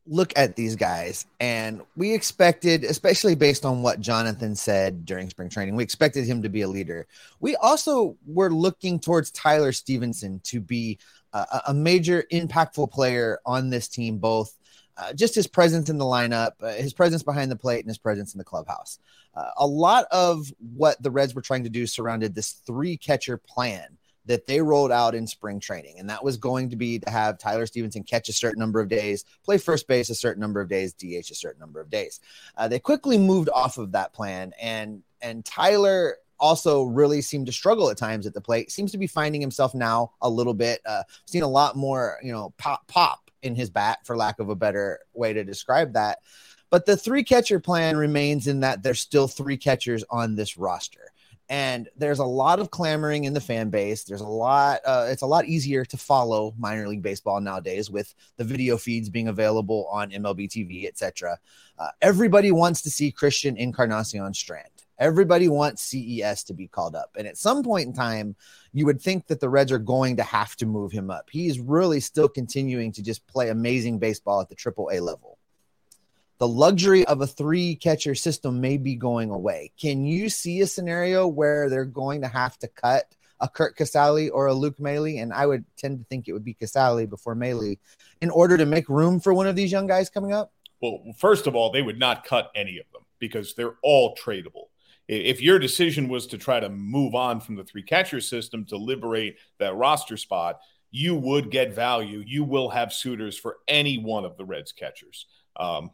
look 0.09 0.33
at 0.37 0.57
these 0.57 0.77
guys 0.77 1.27
and 1.41 1.81
we 1.97 2.15
expected 2.15 2.85
especially 2.85 3.35
based 3.35 3.65
on 3.65 3.83
what 3.83 4.01
jonathan 4.01 4.55
said 4.55 5.05
during 5.05 5.29
spring 5.29 5.49
training 5.49 5.75
we 5.75 5.83
expected 5.83 6.25
him 6.25 6.43
to 6.43 6.49
be 6.49 6.63
a 6.63 6.69
leader. 6.69 7.07
We 7.41 7.57
also 7.57 8.17
were 8.27 8.51
looking 8.51 9.01
towards 9.01 9.31
tyler 9.31 9.73
stephenson 9.73 10.41
to 10.45 10.61
be 10.61 10.99
a, 11.33 11.63
a 11.69 11.75
major 11.75 12.25
impactful 12.33 12.91
player 12.91 13.41
on 13.45 13.71
this 13.71 13.89
team 13.89 14.19
both 14.19 14.57
uh, 14.97 15.13
just 15.13 15.35
his 15.35 15.47
presence 15.47 15.91
in 15.91 15.99
the 15.99 16.05
lineup 16.05 16.53
uh, 16.63 16.73
his 16.73 16.95
presence 16.95 17.23
behind 17.23 17.51
the 17.51 17.57
plate 17.57 17.81
and 17.81 17.89
his 17.89 17.99
presence 17.99 18.35
in 18.35 18.39
the 18.39 18.45
clubhouse. 18.45 18.99
Uh, 19.35 19.51
a 19.59 19.67
lot 19.67 20.07
of 20.11 20.51
what 20.75 21.03
the 21.03 21.11
reds 21.11 21.35
were 21.35 21.43
trying 21.43 21.65
to 21.65 21.69
do 21.69 21.87
surrounded 21.87 22.35
this 22.35 22.53
three 22.67 22.97
catcher 22.97 23.37
plan 23.37 23.99
that 24.27 24.47
they 24.47 24.61
rolled 24.61 24.93
out 24.93 25.15
in 25.15 25.27
spring 25.27 25.61
training. 25.61 25.99
And 25.99 26.11
that 26.11 26.23
was 26.23 26.37
going 26.37 26.71
to 26.71 26.77
be 26.77 26.99
to 26.99 27.11
have 27.11 27.39
Tyler 27.39 27.67
Stephenson 27.67 28.03
catch 28.03 28.29
a 28.29 28.33
certain 28.33 28.59
number 28.59 28.81
of 28.81 28.89
days, 28.89 29.25
play 29.45 29.59
first 29.59 29.87
base 29.89 30.11
a 30.11 30.15
certain 30.15 30.41
number 30.41 30.61
of 30.61 30.69
days, 30.69 30.93
DH 30.93 31.31
a 31.31 31.35
certain 31.35 31.61
number 31.61 31.81
of 31.81 31.91
days. 31.91 32.21
Uh, 32.57 32.69
they 32.69 32.79
quickly 32.79 33.19
moved 33.19 33.49
off 33.49 33.79
of 33.79 33.93
that 33.93 34.13
plan. 34.13 34.53
And, 34.61 35.03
and 35.23 35.45
Tyler 35.45 36.17
also 36.39 36.83
really 36.85 37.23
seemed 37.23 37.47
to 37.47 37.53
struggle 37.53 37.89
at 37.91 37.97
times 37.97 38.27
at 38.27 38.35
the 38.35 38.41
plate. 38.41 38.71
Seems 38.71 38.93
to 38.93 38.99
be 38.99 39.07
finding 39.07 39.41
himself 39.41 39.75
now 39.75 40.13
a 40.21 40.29
little 40.29 40.55
bit. 40.55 40.81
Uh, 40.85 41.03
seen 41.27 41.43
a 41.43 41.49
lot 41.49 41.77
more, 41.77 42.19
you 42.23 42.33
know, 42.33 42.53
pop 42.59 42.87
pop 42.89 43.31
in 43.43 43.55
his 43.55 43.71
bat, 43.71 44.01
for 44.05 44.17
lack 44.17 44.39
of 44.41 44.49
a 44.49 44.57
better 44.57 45.01
way 45.15 45.33
to 45.33 45.45
describe 45.45 45.93
that. 45.93 46.19
But 46.69 46.85
the 46.85 46.97
three 46.97 47.23
catcher 47.23 47.61
plan 47.61 47.97
remains 47.97 48.49
in 48.49 48.61
that 48.61 48.83
there's 48.83 49.01
still 49.01 49.29
three 49.29 49.57
catchers 49.57 50.05
on 50.11 50.35
this 50.35 50.57
roster 50.59 51.13
and 51.49 51.89
there's 51.97 52.19
a 52.19 52.25
lot 52.25 52.59
of 52.59 52.71
clamoring 52.71 53.25
in 53.25 53.33
the 53.33 53.41
fan 53.41 53.71
base. 53.71 54.05
There's 54.05 54.21
a 54.21 54.27
lot 54.27 54.81
uh, 54.85 55.07
it's 55.09 55.23
a 55.23 55.27
lot 55.27 55.45
easier 55.45 55.85
to 55.85 55.97
follow 55.97 56.55
minor 56.59 56.89
league 56.89 57.03
baseball 57.03 57.41
nowadays 57.41 57.91
with 57.91 58.15
the 58.37 58.45
video 58.45 58.77
feeds 58.77 59.09
being 59.09 59.29
available 59.29 59.89
on 59.91 60.11
mlb 60.11 60.49
tv 60.49 60.87
etc 60.87 61.39
uh, 61.79 61.89
everybody 62.03 62.51
wants 62.51 62.83
to 62.83 62.91
see 62.91 63.13
christian 63.13 63.57
encarnacion 63.57 64.35
strand. 64.35 64.69
Everybody 64.99 65.49
wants 65.49 65.83
ces 65.83 66.43
to 66.45 66.55
be 66.55 66.69
called 66.69 66.97
up. 66.97 67.11
And 67.19 67.27
at 67.29 67.37
some 67.37 67.63
point 67.63 67.87
in 67.87 67.93
time 67.93 68.35
you 68.73 68.87
would 68.87 69.01
think 69.01 69.27
that 69.27 69.41
the 69.41 69.49
reds 69.49 69.71
are 69.71 69.79
going 69.79 70.17
to 70.17 70.23
have 70.23 70.57
to 70.57 70.67
move 70.67 70.91
him 70.91 71.11
up. 71.11 71.29
He's 71.31 71.61
really 71.61 72.01
still 72.01 72.29
continuing 72.29 72.93
to 72.93 73.03
just 73.03 73.27
play 73.27 73.51
amazing 73.51 73.99
baseball 73.99 74.41
at 74.41 74.49
the 74.49 74.55
triple 74.55 74.91
a 74.93 75.01
level 75.01 75.36
the 76.39 76.49
luxury 76.49 77.05
of 77.07 77.21
a 77.21 77.27
three 77.27 77.77
catcher 77.77 78.15
system 78.15 78.61
may 78.61 78.77
be 78.77 78.95
going 78.95 79.31
away. 79.31 79.73
Can 79.81 80.05
you 80.05 80.29
see 80.29 80.61
a 80.61 80.67
scenario 80.67 81.27
where 81.27 81.71
they're 81.71 81.85
going 81.85 82.21
to 82.23 82.29
have 82.29 82.59
to 82.59 82.69
cut 82.69 83.05
a 83.41 83.49
Curt 83.49 83.77
Casali 83.77 84.31
or 84.33 84.47
a 84.47 84.55
Luke 84.55 84.79
Maile? 84.79 85.19
And 85.19 85.33
I 85.33 85.47
would 85.47 85.65
tend 85.77 85.99
to 85.99 86.05
think 86.05 86.29
it 86.29 86.33
would 86.33 86.45
be 86.45 86.55
Casali 86.55 87.09
before 87.09 87.35
Maile 87.35 87.77
in 88.21 88.31
order 88.31 88.57
to 88.57 88.67
make 88.67 88.89
room 88.89 89.21
for 89.21 89.33
one 89.33 89.47
of 89.47 89.57
these 89.57 89.73
young 89.73 89.87
guys 89.87 90.11
coming 90.11 90.33
up? 90.33 90.53
Well, 90.81 91.01
first 91.19 91.47
of 91.47 91.55
all, 91.55 91.71
they 91.71 91.83
would 91.83 91.99
not 91.99 92.25
cut 92.25 92.51
any 92.55 92.79
of 92.79 92.87
them 92.93 93.03
because 93.19 93.55
they're 93.55 93.77
all 93.83 94.15
tradable. 94.15 94.67
If 95.09 95.41
your 95.41 95.59
decision 95.59 96.09
was 96.09 96.27
to 96.29 96.39
try 96.39 96.61
to 96.61 96.69
move 96.69 97.15
on 97.15 97.41
from 97.41 97.55
the 97.55 97.65
three 97.65 97.83
catcher 97.83 98.21
system 98.21 98.65
to 98.67 98.77
liberate 98.77 99.37
that 99.59 99.75
roster 99.75 100.17
spot, 100.17 100.59
you 100.91 101.15
would 101.15 101.51
get 101.51 101.75
value. 101.75 102.23
You 102.27 102.45
will 102.45 102.71
have 102.71 102.93
suitors 102.93 103.39
for 103.39 103.59
any 103.69 103.99
one 103.99 104.25
of 104.25 104.37
the 104.37 104.45
Reds 104.45 104.73
catchers. 104.73 105.27
Um, 105.59 105.91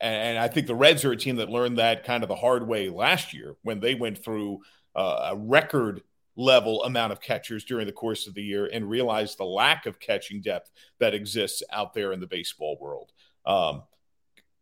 and 0.00 0.38
I 0.38 0.48
think 0.48 0.66
the 0.66 0.74
Reds 0.74 1.04
are 1.04 1.12
a 1.12 1.16
team 1.16 1.36
that 1.36 1.50
learned 1.50 1.78
that 1.78 2.04
kind 2.04 2.22
of 2.22 2.28
the 2.28 2.36
hard 2.36 2.66
way 2.66 2.88
last 2.88 3.34
year 3.34 3.56
when 3.62 3.80
they 3.80 3.94
went 3.94 4.22
through 4.22 4.60
uh, 4.94 5.30
a 5.32 5.36
record 5.36 6.02
level 6.36 6.82
amount 6.84 7.12
of 7.12 7.20
catchers 7.20 7.64
during 7.64 7.86
the 7.86 7.92
course 7.92 8.26
of 8.26 8.34
the 8.34 8.42
year 8.42 8.66
and 8.72 8.88
realized 8.88 9.36
the 9.36 9.44
lack 9.44 9.86
of 9.86 10.00
catching 10.00 10.40
depth 10.40 10.70
that 10.98 11.14
exists 11.14 11.62
out 11.70 11.92
there 11.92 12.12
in 12.12 12.20
the 12.20 12.26
baseball 12.26 12.78
world. 12.80 13.12
Um, 13.44 13.82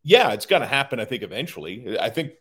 yeah, 0.03 0.33
it's 0.33 0.47
going 0.47 0.63
to 0.63 0.69
happen, 0.69 0.99
I 0.99 1.05
think, 1.05 1.23
eventually. 1.23 1.99
I 1.99 2.11
think, 2.11 2.33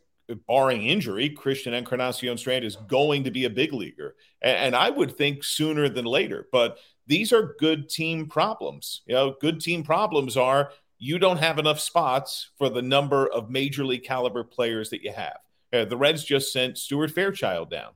barring 0.45 0.83
injury, 0.83 1.29
Christian 1.29 1.73
Encarnacion 1.73 2.37
Strand 2.37 2.65
is 2.65 2.75
going 2.75 3.23
to 3.23 3.31
be 3.31 3.45
a 3.45 3.49
big 3.49 3.73
leaguer. 3.73 4.15
And, 4.41 4.57
and 4.57 4.75
I 4.75 4.89
would 4.89 5.17
think 5.17 5.43
sooner 5.43 5.87
than 5.87 6.05
later. 6.05 6.47
But 6.51 6.79
these 7.05 7.31
are 7.31 7.55
good 7.59 7.89
team 7.89 8.27
problems. 8.27 9.03
You 9.05 9.15
know, 9.15 9.35
good 9.39 9.61
team 9.61 9.83
problems 9.83 10.35
are 10.35 10.71
you 10.99 11.19
don't 11.19 11.37
have 11.37 11.59
enough 11.59 11.79
spots 11.79 12.49
for 12.57 12.69
the 12.69 12.81
number 12.81 13.27
of 13.27 13.49
major 13.49 13.85
league 13.85 14.03
caliber 14.03 14.43
players 14.43 14.89
that 14.89 15.03
you 15.03 15.11
have. 15.11 15.37
Uh, 15.71 15.85
the 15.85 15.97
Reds 15.97 16.23
just 16.23 16.51
sent 16.51 16.77
Stuart 16.77 17.11
Fairchild 17.11 17.69
down. 17.69 17.91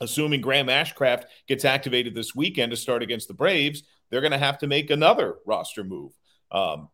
Assuming 0.00 0.40
Graham 0.40 0.68
Ashcraft 0.68 1.24
gets 1.48 1.64
activated 1.64 2.14
this 2.14 2.34
weekend 2.34 2.70
to 2.70 2.76
start 2.76 3.02
against 3.02 3.26
the 3.26 3.34
Braves, 3.34 3.82
they're 4.10 4.20
going 4.20 4.32
to 4.32 4.38
have 4.38 4.58
to 4.58 4.68
make 4.68 4.90
another 4.90 5.36
roster 5.44 5.82
move. 5.82 6.12
Um, 6.52 6.88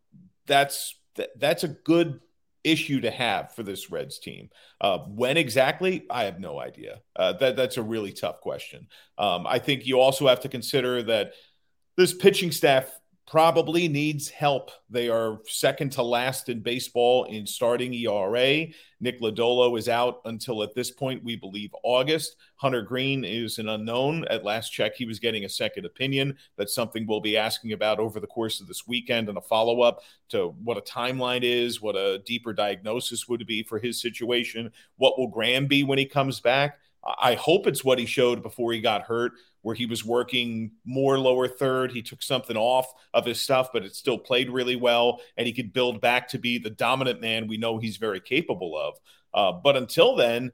that's 0.46 0.98
that's 1.36 1.64
a 1.64 1.68
good 1.68 2.20
issue 2.64 3.02
to 3.02 3.10
have 3.10 3.54
for 3.54 3.62
this 3.62 3.90
Reds 3.90 4.18
team. 4.18 4.48
Uh, 4.80 4.98
when 5.00 5.36
exactly, 5.36 6.06
I 6.10 6.24
have 6.24 6.40
no 6.40 6.58
idea. 6.58 7.02
Uh, 7.14 7.34
that 7.34 7.56
that's 7.56 7.76
a 7.76 7.82
really 7.82 8.12
tough 8.12 8.40
question. 8.40 8.88
Um, 9.18 9.46
I 9.46 9.58
think 9.58 9.86
you 9.86 10.00
also 10.00 10.26
have 10.26 10.40
to 10.40 10.48
consider 10.48 11.02
that 11.04 11.34
this 11.96 12.14
pitching 12.14 12.50
staff 12.50 12.90
probably 13.26 13.88
needs 13.88 14.28
help. 14.28 14.70
They 14.90 15.08
are 15.08 15.40
second 15.46 15.92
to 15.92 16.02
last 16.02 16.48
in 16.48 16.60
baseball 16.60 17.24
in 17.24 17.46
starting 17.46 17.94
ERA. 17.94 18.66
Nick 19.00 19.20
Lodolo 19.20 19.78
is 19.78 19.88
out 19.88 20.20
until 20.26 20.62
at 20.62 20.74
this 20.74 20.90
point, 20.90 21.24
we 21.24 21.34
believe 21.34 21.74
August. 21.82 22.36
Hunter 22.56 22.82
Greene 22.82 23.24
is 23.24 23.58
an 23.58 23.68
unknown. 23.68 24.26
At 24.28 24.44
last 24.44 24.70
check, 24.70 24.94
he 24.94 25.06
was 25.06 25.18
getting 25.18 25.44
a 25.44 25.48
second 25.48 25.86
opinion. 25.86 26.36
That's 26.56 26.74
something 26.74 27.06
we'll 27.06 27.20
be 27.20 27.36
asking 27.36 27.72
about 27.72 27.98
over 27.98 28.20
the 28.20 28.26
course 28.26 28.60
of 28.60 28.68
this 28.68 28.86
weekend 28.86 29.28
and 29.28 29.38
a 29.38 29.42
follow 29.42 29.80
up 29.80 30.02
to 30.30 30.54
what 30.62 30.78
a 30.78 30.82
timeline 30.82 31.42
is, 31.42 31.80
what 31.80 31.96
a 31.96 32.18
deeper 32.26 32.52
diagnosis 32.52 33.26
would 33.26 33.46
be 33.46 33.62
for 33.62 33.78
his 33.78 34.00
situation. 34.00 34.70
What 34.96 35.18
will 35.18 35.28
Graham 35.28 35.66
be 35.66 35.82
when 35.82 35.98
he 35.98 36.06
comes 36.06 36.40
back? 36.40 36.78
I 37.18 37.34
hope 37.34 37.66
it's 37.66 37.84
what 37.84 37.98
he 37.98 38.06
showed 38.06 38.42
before 38.42 38.72
he 38.72 38.80
got 38.80 39.02
hurt, 39.02 39.32
where 39.64 39.74
he 39.74 39.86
was 39.86 40.04
working 40.04 40.70
more 40.84 41.18
lower 41.18 41.48
third. 41.48 41.90
He 41.90 42.02
took 42.02 42.22
something 42.22 42.56
off 42.56 42.86
of 43.14 43.24
his 43.24 43.40
stuff, 43.40 43.70
but 43.72 43.82
it 43.82 43.96
still 43.96 44.18
played 44.18 44.50
really 44.50 44.76
well, 44.76 45.22
and 45.38 45.46
he 45.46 45.54
could 45.54 45.72
build 45.72 46.02
back 46.02 46.28
to 46.28 46.38
be 46.38 46.58
the 46.58 46.68
dominant 46.68 47.22
man 47.22 47.48
we 47.48 47.56
know 47.56 47.78
he's 47.78 47.96
very 47.96 48.20
capable 48.20 48.78
of. 48.78 48.94
Uh, 49.32 49.58
but 49.58 49.74
until 49.74 50.16
then, 50.16 50.52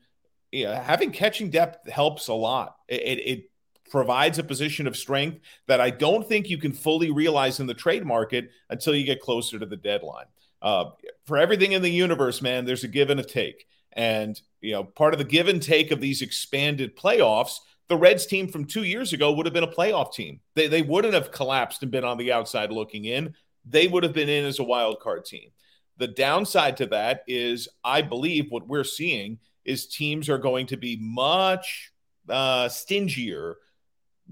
having 0.53 1.11
catching 1.11 1.51
depth 1.51 1.91
helps 1.91 2.29
a 2.29 2.35
lot. 2.35 2.77
It, 2.87 3.03
it, 3.03 3.19
it 3.27 3.51
provides 3.91 4.39
a 4.39 4.45
position 4.45 4.87
of 4.87 4.97
strength 4.97 5.41
that 5.67 5.81
I 5.81 5.91
don't 5.91 6.27
think 6.27 6.49
you 6.49 6.59
can 6.59 6.73
fully 6.73 7.11
realize 7.11 7.59
in 7.59 7.67
the 7.67 7.75
trade 7.75 8.07
market 8.07 8.51
until 8.69 8.95
you 8.95 9.05
get 9.05 9.21
closer 9.21 9.59
to 9.59 9.67
the 9.67 9.77
deadline. 9.77 10.27
Uh, 10.63 10.91
for 11.27 11.37
everything 11.37 11.73
in 11.73 11.83
the 11.83 11.91
universe, 11.91 12.41
man, 12.41 12.65
there's 12.65 12.85
a 12.85 12.89
give 12.89 13.11
and 13.11 13.19
a 13.19 13.25
take. 13.25 13.67
And, 13.93 14.41
you 14.61 14.71
know, 14.71 14.85
part 14.85 15.15
of 15.15 15.19
the 15.19 15.25
give 15.25 15.49
and 15.49 15.61
take 15.61 15.91
of 15.91 16.01
these 16.01 16.23
expanded 16.23 16.97
playoffs, 16.97 17.57
the 17.91 17.97
Reds 17.97 18.25
team 18.25 18.47
from 18.47 18.65
two 18.65 18.85
years 18.85 19.13
ago 19.13 19.33
would 19.33 19.47
have 19.47 19.53
been 19.53 19.65
a 19.65 19.69
playoff 19.69 20.15
team. 20.15 20.39
They, 20.55 20.69
they 20.69 20.81
wouldn't 20.81 21.13
have 21.13 21.33
collapsed 21.33 21.83
and 21.83 21.91
been 21.91 22.05
on 22.05 22.19
the 22.19 22.31
outside 22.31 22.71
looking 22.71 23.05
in. 23.05 23.35
They 23.65 23.89
would 23.89 24.05
have 24.05 24.13
been 24.13 24.29
in 24.29 24.47
as 24.47 24.61
a 24.61 24.65
wild 24.65 25.01
card 25.01 25.25
team. 25.25 25.51
The 25.97 26.07
downside 26.07 26.77
to 26.77 26.87
that 26.87 27.25
is, 27.27 27.69
I 27.83 28.03
believe 28.03 28.47
what 28.49 28.69
we're 28.69 28.85
seeing 28.85 29.39
is 29.65 29.89
teams 29.89 30.29
are 30.29 30.39
going 30.39 30.69
to 30.69 30.77
be 30.77 30.99
much 31.01 31.91
uh, 32.29 32.69
stingier 32.69 33.57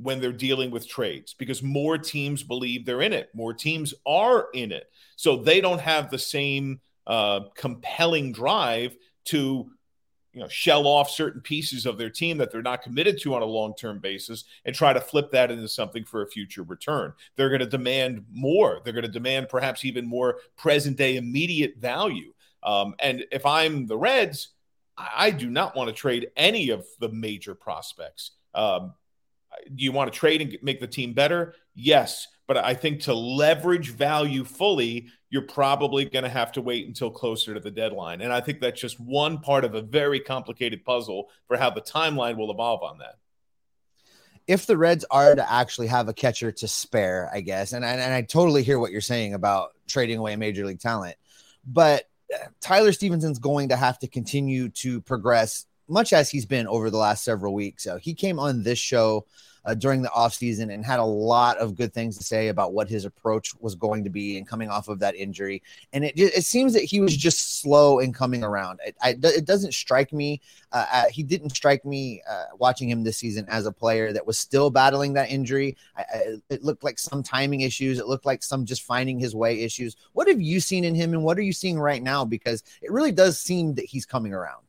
when 0.00 0.20
they're 0.20 0.32
dealing 0.32 0.70
with 0.70 0.88
trades 0.88 1.34
because 1.34 1.60
more 1.60 1.98
teams 1.98 2.44
believe 2.44 2.86
they're 2.86 3.02
in 3.02 3.12
it. 3.12 3.28
More 3.34 3.52
teams 3.52 3.92
are 4.06 4.46
in 4.54 4.70
it. 4.70 4.84
So 5.16 5.36
they 5.36 5.60
don't 5.60 5.80
have 5.80 6.10
the 6.10 6.18
same 6.18 6.80
uh, 7.08 7.40
compelling 7.56 8.30
drive 8.30 8.96
to 9.24 9.72
you 10.32 10.40
know 10.40 10.48
shell 10.48 10.86
off 10.86 11.10
certain 11.10 11.40
pieces 11.40 11.86
of 11.86 11.98
their 11.98 12.10
team 12.10 12.38
that 12.38 12.50
they're 12.50 12.62
not 12.62 12.82
committed 12.82 13.20
to 13.20 13.34
on 13.34 13.42
a 13.42 13.46
long-term 13.46 13.98
basis 13.98 14.44
and 14.64 14.74
try 14.74 14.92
to 14.92 15.00
flip 15.00 15.30
that 15.30 15.50
into 15.50 15.68
something 15.68 16.04
for 16.04 16.22
a 16.22 16.28
future 16.28 16.62
return. 16.62 17.12
They're 17.36 17.48
going 17.48 17.60
to 17.60 17.66
demand 17.66 18.24
more. 18.32 18.80
They're 18.84 18.92
going 18.92 19.04
to 19.04 19.10
demand 19.10 19.48
perhaps 19.48 19.84
even 19.84 20.06
more 20.06 20.38
present 20.56 20.96
day 20.96 21.16
immediate 21.16 21.76
value. 21.78 22.32
Um, 22.62 22.96
and 22.98 23.24
if 23.30 23.46
i'm 23.46 23.86
the 23.86 23.96
reds 23.96 24.48
I, 24.98 25.30
do 25.30 25.48
not 25.48 25.76
want 25.76 25.88
to 25.88 25.94
trade 25.94 26.30
any 26.36 26.70
of 26.70 26.84
the 26.98 27.08
major 27.08 27.54
prospects. 27.54 28.32
Um, 28.52 28.94
do 29.74 29.84
you 29.84 29.92
want 29.92 30.12
to 30.12 30.18
trade 30.18 30.40
and 30.42 30.58
make 30.60 30.80
the 30.80 30.88
team 30.88 31.12
better? 31.12 31.54
Yes 31.76 32.26
but 32.48 32.56
I 32.56 32.72
think 32.72 33.02
to 33.02 33.14
leverage 33.14 33.90
value 33.90 34.42
fully, 34.42 35.08
you're 35.28 35.42
probably 35.42 36.06
going 36.06 36.22
to 36.24 36.30
have 36.30 36.50
to 36.52 36.62
wait 36.62 36.88
until 36.88 37.10
closer 37.10 37.52
to 37.52 37.60
the 37.60 37.70
deadline. 37.70 38.22
And 38.22 38.32
I 38.32 38.40
think 38.40 38.60
that's 38.60 38.80
just 38.80 38.98
one 38.98 39.38
part 39.38 39.64
of 39.64 39.74
a 39.74 39.82
very 39.82 40.18
complicated 40.18 40.82
puzzle 40.82 41.28
for 41.46 41.58
how 41.58 41.68
the 41.68 41.82
timeline 41.82 42.38
will 42.38 42.50
evolve 42.50 42.82
on 42.82 42.98
that. 42.98 43.16
If 44.46 44.64
the 44.64 44.78
Reds 44.78 45.04
are 45.10 45.34
to 45.34 45.52
actually 45.52 45.88
have 45.88 46.08
a 46.08 46.14
catcher 46.14 46.50
to 46.50 46.66
spare, 46.66 47.30
I 47.30 47.42
guess, 47.42 47.74
and, 47.74 47.84
and, 47.84 48.00
and 48.00 48.14
I 48.14 48.22
totally 48.22 48.62
hear 48.62 48.78
what 48.78 48.92
you're 48.92 49.02
saying 49.02 49.34
about 49.34 49.74
trading 49.86 50.16
away 50.16 50.34
major 50.36 50.64
league 50.64 50.80
talent, 50.80 51.16
but 51.66 52.08
uh, 52.34 52.46
Tyler 52.62 52.92
Stephenson's 52.92 53.38
going 53.38 53.68
to 53.68 53.76
have 53.76 53.98
to 53.98 54.08
continue 54.08 54.70
to 54.70 55.02
progress 55.02 55.66
much 55.86 56.14
as 56.14 56.30
he's 56.30 56.46
been 56.46 56.66
over 56.66 56.88
the 56.88 56.96
last 56.96 57.24
several 57.24 57.52
weeks. 57.52 57.84
So 57.84 57.98
he 57.98 58.14
came 58.14 58.38
on 58.38 58.62
this 58.62 58.78
show 58.78 59.26
uh, 59.68 59.74
during 59.74 60.00
the 60.00 60.08
offseason 60.08 60.72
and 60.72 60.82
had 60.82 60.98
a 60.98 61.04
lot 61.04 61.58
of 61.58 61.76
good 61.76 61.92
things 61.92 62.16
to 62.16 62.24
say 62.24 62.48
about 62.48 62.72
what 62.72 62.88
his 62.88 63.04
approach 63.04 63.54
was 63.60 63.74
going 63.74 64.02
to 64.02 64.08
be 64.08 64.38
and 64.38 64.48
coming 64.48 64.70
off 64.70 64.88
of 64.88 64.98
that 64.98 65.14
injury. 65.14 65.62
And 65.92 66.06
it, 66.06 66.18
it 66.18 66.44
seems 66.44 66.72
that 66.72 66.84
he 66.84 67.00
was 67.00 67.14
just 67.14 67.60
slow 67.60 67.98
in 67.98 68.14
coming 68.14 68.42
around. 68.42 68.80
It, 68.86 68.96
I, 69.02 69.10
it 69.22 69.44
doesn't 69.44 69.74
strike 69.74 70.10
me. 70.10 70.40
Uh, 70.72 70.86
uh, 70.90 71.04
he 71.10 71.22
didn't 71.22 71.50
strike 71.50 71.84
me 71.84 72.22
uh, 72.28 72.44
watching 72.56 72.88
him 72.88 73.04
this 73.04 73.18
season 73.18 73.44
as 73.50 73.66
a 73.66 73.72
player 73.72 74.10
that 74.10 74.26
was 74.26 74.38
still 74.38 74.70
battling 74.70 75.12
that 75.12 75.30
injury. 75.30 75.76
I, 75.98 76.00
I, 76.00 76.36
it 76.48 76.64
looked 76.64 76.82
like 76.82 76.98
some 76.98 77.22
timing 77.22 77.60
issues. 77.60 77.98
It 77.98 78.06
looked 78.06 78.24
like 78.24 78.42
some 78.42 78.64
just 78.64 78.84
finding 78.84 79.18
his 79.18 79.34
way 79.34 79.60
issues. 79.60 79.96
What 80.14 80.28
have 80.28 80.40
you 80.40 80.60
seen 80.60 80.84
in 80.84 80.94
him 80.94 81.12
and 81.12 81.22
what 81.22 81.36
are 81.36 81.42
you 81.42 81.52
seeing 81.52 81.78
right 81.78 82.02
now? 82.02 82.24
Because 82.24 82.62
it 82.80 82.90
really 82.90 83.12
does 83.12 83.38
seem 83.38 83.74
that 83.74 83.84
he's 83.84 84.06
coming 84.06 84.32
around. 84.32 84.67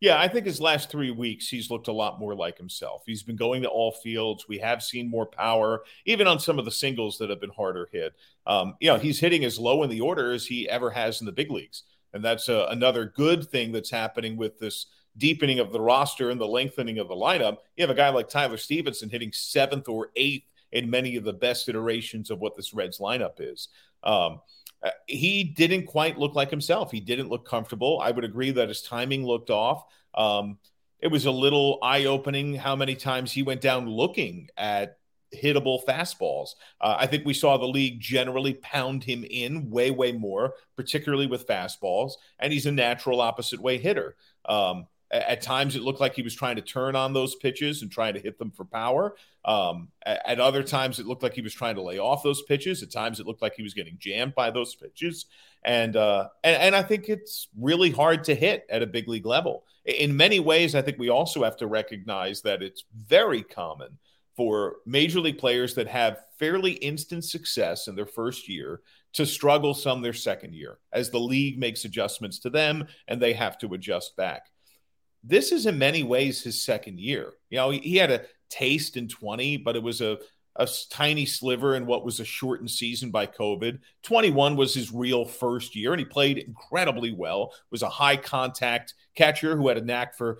Yeah, 0.00 0.20
I 0.20 0.28
think 0.28 0.44
his 0.44 0.60
last 0.60 0.90
three 0.90 1.10
weeks, 1.10 1.48
he's 1.48 1.70
looked 1.70 1.88
a 1.88 1.92
lot 1.92 2.20
more 2.20 2.34
like 2.34 2.58
himself. 2.58 3.02
He's 3.06 3.22
been 3.22 3.36
going 3.36 3.62
to 3.62 3.68
all 3.68 3.92
fields. 3.92 4.46
We 4.46 4.58
have 4.58 4.82
seen 4.82 5.08
more 5.08 5.24
power, 5.24 5.84
even 6.04 6.26
on 6.26 6.38
some 6.38 6.58
of 6.58 6.66
the 6.66 6.70
singles 6.70 7.16
that 7.18 7.30
have 7.30 7.40
been 7.40 7.50
harder 7.50 7.88
hit. 7.90 8.14
Um, 8.46 8.74
you 8.78 8.88
know, 8.88 8.98
he's 8.98 9.18
hitting 9.18 9.44
as 9.44 9.58
low 9.58 9.82
in 9.84 9.90
the 9.90 10.02
order 10.02 10.32
as 10.32 10.46
he 10.46 10.68
ever 10.68 10.90
has 10.90 11.20
in 11.20 11.26
the 11.26 11.32
big 11.32 11.50
leagues. 11.50 11.84
And 12.12 12.22
that's 12.22 12.48
uh, 12.48 12.66
another 12.70 13.06
good 13.16 13.48
thing 13.48 13.72
that's 13.72 13.90
happening 13.90 14.36
with 14.36 14.58
this 14.58 14.86
deepening 15.16 15.60
of 15.60 15.72
the 15.72 15.80
roster 15.80 16.28
and 16.30 16.38
the 16.40 16.46
lengthening 16.46 16.98
of 16.98 17.08
the 17.08 17.14
lineup. 17.14 17.58
You 17.76 17.82
have 17.82 17.90
a 17.90 17.94
guy 17.94 18.10
like 18.10 18.28
Tyler 18.28 18.58
Stephenson 18.58 19.08
hitting 19.08 19.32
seventh 19.32 19.88
or 19.88 20.10
eighth 20.14 20.46
in 20.72 20.90
many 20.90 21.16
of 21.16 21.24
the 21.24 21.32
best 21.32 21.68
iterations 21.68 22.30
of 22.30 22.38
what 22.40 22.54
this 22.54 22.74
Reds 22.74 22.98
lineup 22.98 23.34
is. 23.38 23.68
Um, 24.02 24.40
uh, 24.82 24.90
he 25.06 25.44
didn't 25.44 25.86
quite 25.86 26.18
look 26.18 26.34
like 26.34 26.50
himself. 26.50 26.90
He 26.92 27.00
didn't 27.00 27.28
look 27.28 27.48
comfortable. 27.48 28.00
I 28.00 28.10
would 28.10 28.24
agree 28.24 28.50
that 28.52 28.68
his 28.68 28.82
timing 28.82 29.24
looked 29.24 29.50
off. 29.50 29.84
Um, 30.14 30.58
it 31.00 31.08
was 31.08 31.26
a 31.26 31.30
little 31.30 31.78
eye 31.82 32.04
opening 32.04 32.54
how 32.54 32.76
many 32.76 32.94
times 32.94 33.32
he 33.32 33.42
went 33.42 33.60
down 33.60 33.88
looking 33.88 34.48
at 34.56 34.98
hittable 35.34 35.84
fastballs. 35.84 36.50
Uh, 36.80 36.96
I 36.98 37.06
think 37.06 37.24
we 37.24 37.34
saw 37.34 37.56
the 37.56 37.66
league 37.66 38.00
generally 38.00 38.54
pound 38.54 39.04
him 39.04 39.24
in 39.24 39.70
way, 39.70 39.90
way 39.90 40.12
more, 40.12 40.54
particularly 40.76 41.26
with 41.26 41.46
fastballs. 41.46 42.12
And 42.38 42.52
he's 42.52 42.66
a 42.66 42.72
natural 42.72 43.20
opposite 43.20 43.60
way 43.60 43.78
hitter. 43.78 44.16
Um, 44.44 44.86
at 45.10 45.40
times, 45.40 45.76
it 45.76 45.82
looked 45.82 46.00
like 46.00 46.14
he 46.14 46.22
was 46.22 46.34
trying 46.34 46.56
to 46.56 46.62
turn 46.62 46.96
on 46.96 47.12
those 47.12 47.36
pitches 47.36 47.82
and 47.82 47.90
trying 47.90 48.14
to 48.14 48.20
hit 48.20 48.38
them 48.38 48.50
for 48.50 48.64
power. 48.64 49.14
Um, 49.44 49.88
at, 50.04 50.40
other 50.40 50.62
times, 50.62 50.98
it 50.98 51.06
looked 51.06 51.22
like 51.22 51.34
he 51.34 51.42
was 51.42 51.54
trying 51.54 51.76
to 51.76 51.82
lay 51.82 51.98
off 51.98 52.24
those 52.24 52.42
pitches. 52.42 52.82
At 52.82 52.90
times, 52.90 53.20
it 53.20 53.26
looked 53.26 53.42
like 53.42 53.54
he 53.54 53.62
was 53.62 53.74
getting 53.74 53.96
jammed 53.98 54.34
by 54.34 54.50
those 54.50 54.74
pitches. 54.74 55.26
And, 55.64 55.96
uh, 55.96 56.28
and, 56.42 56.60
and 56.60 56.76
I 56.76 56.82
think 56.82 57.08
it's 57.08 57.48
really 57.58 57.90
hard 57.90 58.24
to 58.24 58.34
hit 58.34 58.66
at 58.68 58.82
a 58.82 58.86
big 58.86 59.08
league 59.08 59.26
level. 59.26 59.64
In 59.84 60.16
many 60.16 60.40
ways, 60.40 60.74
I 60.74 60.82
think 60.82 60.98
we 60.98 61.08
also 61.08 61.44
have 61.44 61.56
to 61.58 61.68
recognize 61.68 62.42
that 62.42 62.62
it's 62.62 62.84
very 63.06 63.42
common 63.42 63.98
for 64.36 64.76
major 64.84 65.20
league 65.20 65.38
players 65.38 65.74
that 65.74 65.86
have 65.86 66.20
fairly 66.38 66.72
instant 66.72 67.24
success 67.24 67.88
in 67.88 67.94
their 67.94 68.06
first 68.06 68.48
year 68.48 68.80
to 69.14 69.24
struggle 69.24 69.72
some 69.72 70.02
their 70.02 70.12
second 70.12 70.54
year 70.54 70.78
as 70.92 71.10
the 71.10 71.18
league 71.18 71.58
makes 71.58 71.84
adjustments 71.86 72.38
to 72.40 72.50
them 72.50 72.86
and 73.08 73.22
they 73.22 73.32
have 73.32 73.56
to 73.56 73.72
adjust 73.72 74.14
back. 74.16 74.50
This 75.26 75.52
is 75.52 75.66
in 75.66 75.78
many 75.78 76.02
ways 76.02 76.42
his 76.42 76.62
second 76.62 77.00
year. 77.00 77.32
You 77.50 77.58
know, 77.58 77.70
he 77.70 77.96
had 77.96 78.10
a 78.10 78.22
taste 78.48 78.96
in 78.96 79.08
20, 79.08 79.58
but 79.58 79.76
it 79.76 79.82
was 79.82 80.00
a 80.00 80.18
a 80.58 80.68
tiny 80.90 81.26
sliver 81.26 81.74
in 81.74 81.86
what 81.86 82.04
was 82.04 82.20
a 82.20 82.24
shortened 82.24 82.70
season 82.70 83.10
by 83.10 83.26
COVID. 83.26 83.78
21 84.02 84.56
was 84.56 84.74
his 84.74 84.92
real 84.92 85.24
first 85.24 85.76
year, 85.76 85.92
and 85.92 86.00
he 86.00 86.06
played 86.06 86.38
incredibly 86.38 87.12
well. 87.12 87.52
Was 87.70 87.82
a 87.82 87.88
high 87.88 88.16
contact 88.16 88.94
catcher 89.14 89.56
who 89.56 89.68
had 89.68 89.76
a 89.76 89.84
knack 89.84 90.16
for 90.16 90.38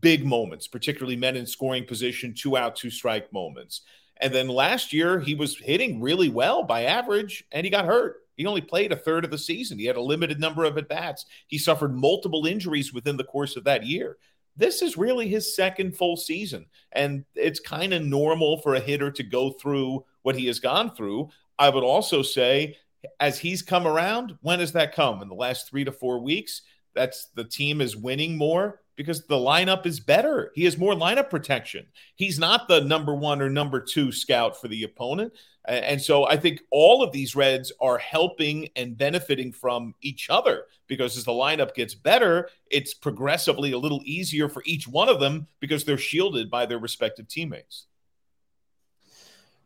big 0.00 0.24
moments, 0.24 0.66
particularly 0.66 1.16
men 1.16 1.36
in 1.36 1.46
scoring 1.46 1.84
position, 1.84 2.34
two 2.34 2.56
out, 2.56 2.76
two 2.76 2.90
strike 2.90 3.32
moments. 3.32 3.82
And 4.20 4.34
then 4.34 4.48
last 4.48 4.92
year, 4.92 5.18
he 5.18 5.34
was 5.34 5.58
hitting 5.58 6.00
really 6.00 6.28
well 6.28 6.62
by 6.62 6.84
average, 6.84 7.44
and 7.52 7.64
he 7.64 7.70
got 7.70 7.86
hurt. 7.86 8.16
He 8.40 8.46
only 8.46 8.62
played 8.62 8.90
a 8.90 8.96
third 8.96 9.26
of 9.26 9.30
the 9.30 9.36
season. 9.36 9.78
He 9.78 9.84
had 9.84 9.96
a 9.96 10.00
limited 10.00 10.40
number 10.40 10.64
of 10.64 10.78
at 10.78 10.88
bats. 10.88 11.26
He 11.46 11.58
suffered 11.58 11.94
multiple 11.94 12.46
injuries 12.46 12.90
within 12.90 13.18
the 13.18 13.24
course 13.24 13.54
of 13.54 13.64
that 13.64 13.84
year. 13.84 14.16
This 14.56 14.80
is 14.80 14.96
really 14.96 15.28
his 15.28 15.54
second 15.54 15.94
full 15.94 16.16
season, 16.16 16.64
and 16.92 17.26
it's 17.34 17.60
kind 17.60 17.92
of 17.92 18.02
normal 18.02 18.62
for 18.62 18.76
a 18.76 18.80
hitter 18.80 19.10
to 19.10 19.22
go 19.22 19.50
through 19.50 20.06
what 20.22 20.36
he 20.36 20.46
has 20.46 20.58
gone 20.58 20.94
through. 20.94 21.28
I 21.58 21.68
would 21.68 21.84
also 21.84 22.22
say, 22.22 22.78
as 23.20 23.38
he's 23.38 23.60
come 23.60 23.86
around, 23.86 24.38
when 24.40 24.60
has 24.60 24.72
that 24.72 24.94
come? 24.94 25.20
In 25.20 25.28
the 25.28 25.34
last 25.34 25.68
three 25.68 25.84
to 25.84 25.92
four 25.92 26.18
weeks? 26.18 26.62
That's 26.94 27.26
the 27.34 27.44
team 27.44 27.80
is 27.80 27.96
winning 27.96 28.36
more 28.36 28.80
because 28.96 29.26
the 29.26 29.36
lineup 29.36 29.86
is 29.86 29.98
better. 29.98 30.52
He 30.54 30.64
has 30.64 30.76
more 30.76 30.92
lineup 30.92 31.30
protection. 31.30 31.86
He's 32.16 32.38
not 32.38 32.68
the 32.68 32.82
number 32.82 33.14
one 33.14 33.40
or 33.40 33.48
number 33.48 33.80
two 33.80 34.12
scout 34.12 34.60
for 34.60 34.68
the 34.68 34.82
opponent. 34.82 35.32
And 35.64 36.00
so 36.00 36.26
I 36.26 36.36
think 36.36 36.60
all 36.70 37.02
of 37.02 37.12
these 37.12 37.34
Reds 37.36 37.72
are 37.80 37.96
helping 37.96 38.68
and 38.76 38.98
benefiting 38.98 39.52
from 39.52 39.94
each 40.02 40.28
other 40.28 40.64
because 40.86 41.16
as 41.16 41.24
the 41.24 41.32
lineup 41.32 41.74
gets 41.74 41.94
better, 41.94 42.50
it's 42.70 42.92
progressively 42.92 43.72
a 43.72 43.78
little 43.78 44.02
easier 44.04 44.48
for 44.48 44.62
each 44.66 44.86
one 44.88 45.08
of 45.08 45.20
them 45.20 45.46
because 45.60 45.84
they're 45.84 45.96
shielded 45.96 46.50
by 46.50 46.66
their 46.66 46.78
respective 46.78 47.28
teammates. 47.28 47.86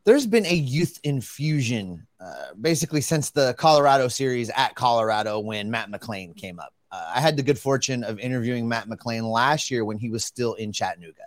There's 0.04 0.26
been 0.26 0.47
a 0.47 0.54
youth 0.54 1.00
infusion 1.02 2.07
uh, 2.21 2.54
basically 2.61 3.00
since 3.00 3.31
the 3.31 3.54
Colorado 3.59 4.07
series 4.09 4.50
at 4.50 4.75
Colorado 4.75 5.40
when 5.40 5.71
Matt 5.71 5.90
McLain 5.90 6.37
came 6.37 6.61
up. 6.61 6.75
I 7.15 7.21
had 7.21 7.37
the 7.37 7.43
good 7.43 7.59
fortune 7.59 8.05
of 8.05 8.19
interviewing 8.19 8.69
Matt 8.69 8.89
McLain 8.89 9.31
last 9.31 9.71
year 9.71 9.85
when 9.85 9.99
he 9.99 10.11
was 10.11 10.25
still 10.25 10.55
in 10.55 10.73
Chattanooga. 10.73 11.25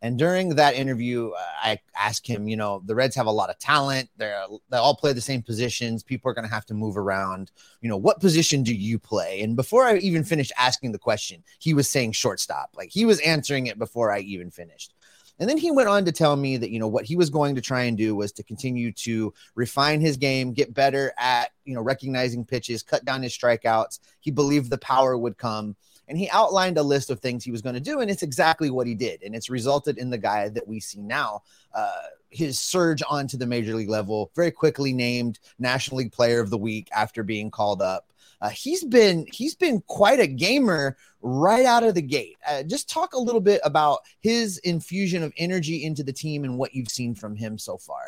And 0.00 0.16
during 0.16 0.50
that 0.50 0.74
interview, 0.74 1.30
uh, 1.30 1.42
I 1.60 1.78
asked 1.96 2.26
him, 2.26 2.46
you 2.46 2.56
know, 2.56 2.82
the 2.86 2.94
Reds 2.94 3.16
have 3.16 3.26
a 3.26 3.32
lot 3.32 3.50
of 3.50 3.58
talent. 3.58 4.08
They're 4.16 4.44
they 4.70 4.76
all 4.76 4.94
play 4.94 5.12
the 5.12 5.20
same 5.20 5.42
positions. 5.42 6.04
People 6.04 6.30
are 6.30 6.34
going 6.34 6.46
to 6.46 6.54
have 6.54 6.66
to 6.66 6.74
move 6.74 6.96
around. 6.96 7.50
You 7.80 7.88
know, 7.88 7.96
what 7.96 8.20
position 8.20 8.62
do 8.62 8.72
you 8.72 8.98
play? 8.98 9.42
And 9.42 9.56
before 9.56 9.84
I 9.84 9.96
even 9.96 10.22
finished 10.22 10.52
asking 10.56 10.92
the 10.92 10.98
question, 10.98 11.42
he 11.58 11.74
was 11.74 11.88
saying 11.88 12.12
shortstop. 12.12 12.70
Like 12.76 12.90
he 12.90 13.04
was 13.04 13.18
answering 13.20 13.66
it 13.66 13.78
before 13.78 14.12
I 14.12 14.20
even 14.20 14.52
finished. 14.52 14.94
And 15.38 15.48
then 15.48 15.58
he 15.58 15.70
went 15.70 15.88
on 15.88 16.04
to 16.04 16.12
tell 16.12 16.36
me 16.36 16.56
that, 16.56 16.70
you 16.70 16.78
know, 16.78 16.88
what 16.88 17.04
he 17.04 17.16
was 17.16 17.30
going 17.30 17.54
to 17.54 17.60
try 17.60 17.82
and 17.82 17.96
do 17.96 18.16
was 18.16 18.32
to 18.32 18.42
continue 18.42 18.92
to 18.92 19.32
refine 19.54 20.00
his 20.00 20.16
game, 20.16 20.52
get 20.52 20.74
better 20.74 21.12
at, 21.18 21.50
you 21.64 21.74
know, 21.74 21.82
recognizing 21.82 22.44
pitches, 22.44 22.82
cut 22.82 23.04
down 23.04 23.22
his 23.22 23.36
strikeouts. 23.36 24.00
He 24.20 24.30
believed 24.30 24.70
the 24.70 24.78
power 24.78 25.16
would 25.16 25.38
come. 25.38 25.76
And 26.08 26.16
he 26.16 26.30
outlined 26.30 26.78
a 26.78 26.82
list 26.82 27.10
of 27.10 27.20
things 27.20 27.44
he 27.44 27.50
was 27.50 27.60
going 27.60 27.74
to 27.74 27.80
do. 27.80 28.00
And 28.00 28.10
it's 28.10 28.22
exactly 28.22 28.70
what 28.70 28.86
he 28.86 28.94
did. 28.94 29.22
And 29.22 29.34
it's 29.34 29.50
resulted 29.50 29.98
in 29.98 30.08
the 30.08 30.18
guy 30.18 30.48
that 30.48 30.66
we 30.66 30.80
see 30.80 31.02
now. 31.02 31.42
Uh, 31.74 31.90
his 32.30 32.58
surge 32.58 33.02
onto 33.08 33.36
the 33.36 33.46
major 33.46 33.74
league 33.74 33.90
level, 33.90 34.30
very 34.34 34.50
quickly 34.50 34.92
named 34.92 35.38
National 35.58 35.98
League 35.98 36.12
Player 36.12 36.40
of 36.40 36.50
the 36.50 36.58
Week 36.58 36.88
after 36.94 37.22
being 37.22 37.50
called 37.50 37.82
up. 37.82 38.10
Uh, 38.40 38.50
he's 38.50 38.84
been 38.84 39.26
he's 39.32 39.54
been 39.54 39.82
quite 39.86 40.20
a 40.20 40.26
gamer 40.26 40.96
right 41.20 41.66
out 41.66 41.82
of 41.82 41.94
the 41.94 42.02
gate. 42.02 42.36
Uh, 42.46 42.62
just 42.62 42.88
talk 42.88 43.14
a 43.14 43.18
little 43.18 43.40
bit 43.40 43.60
about 43.64 44.00
his 44.20 44.58
infusion 44.58 45.22
of 45.22 45.32
energy 45.36 45.84
into 45.84 46.04
the 46.04 46.12
team 46.12 46.44
and 46.44 46.56
what 46.56 46.74
you've 46.74 46.90
seen 46.90 47.14
from 47.14 47.34
him 47.34 47.58
so 47.58 47.76
far. 47.76 48.06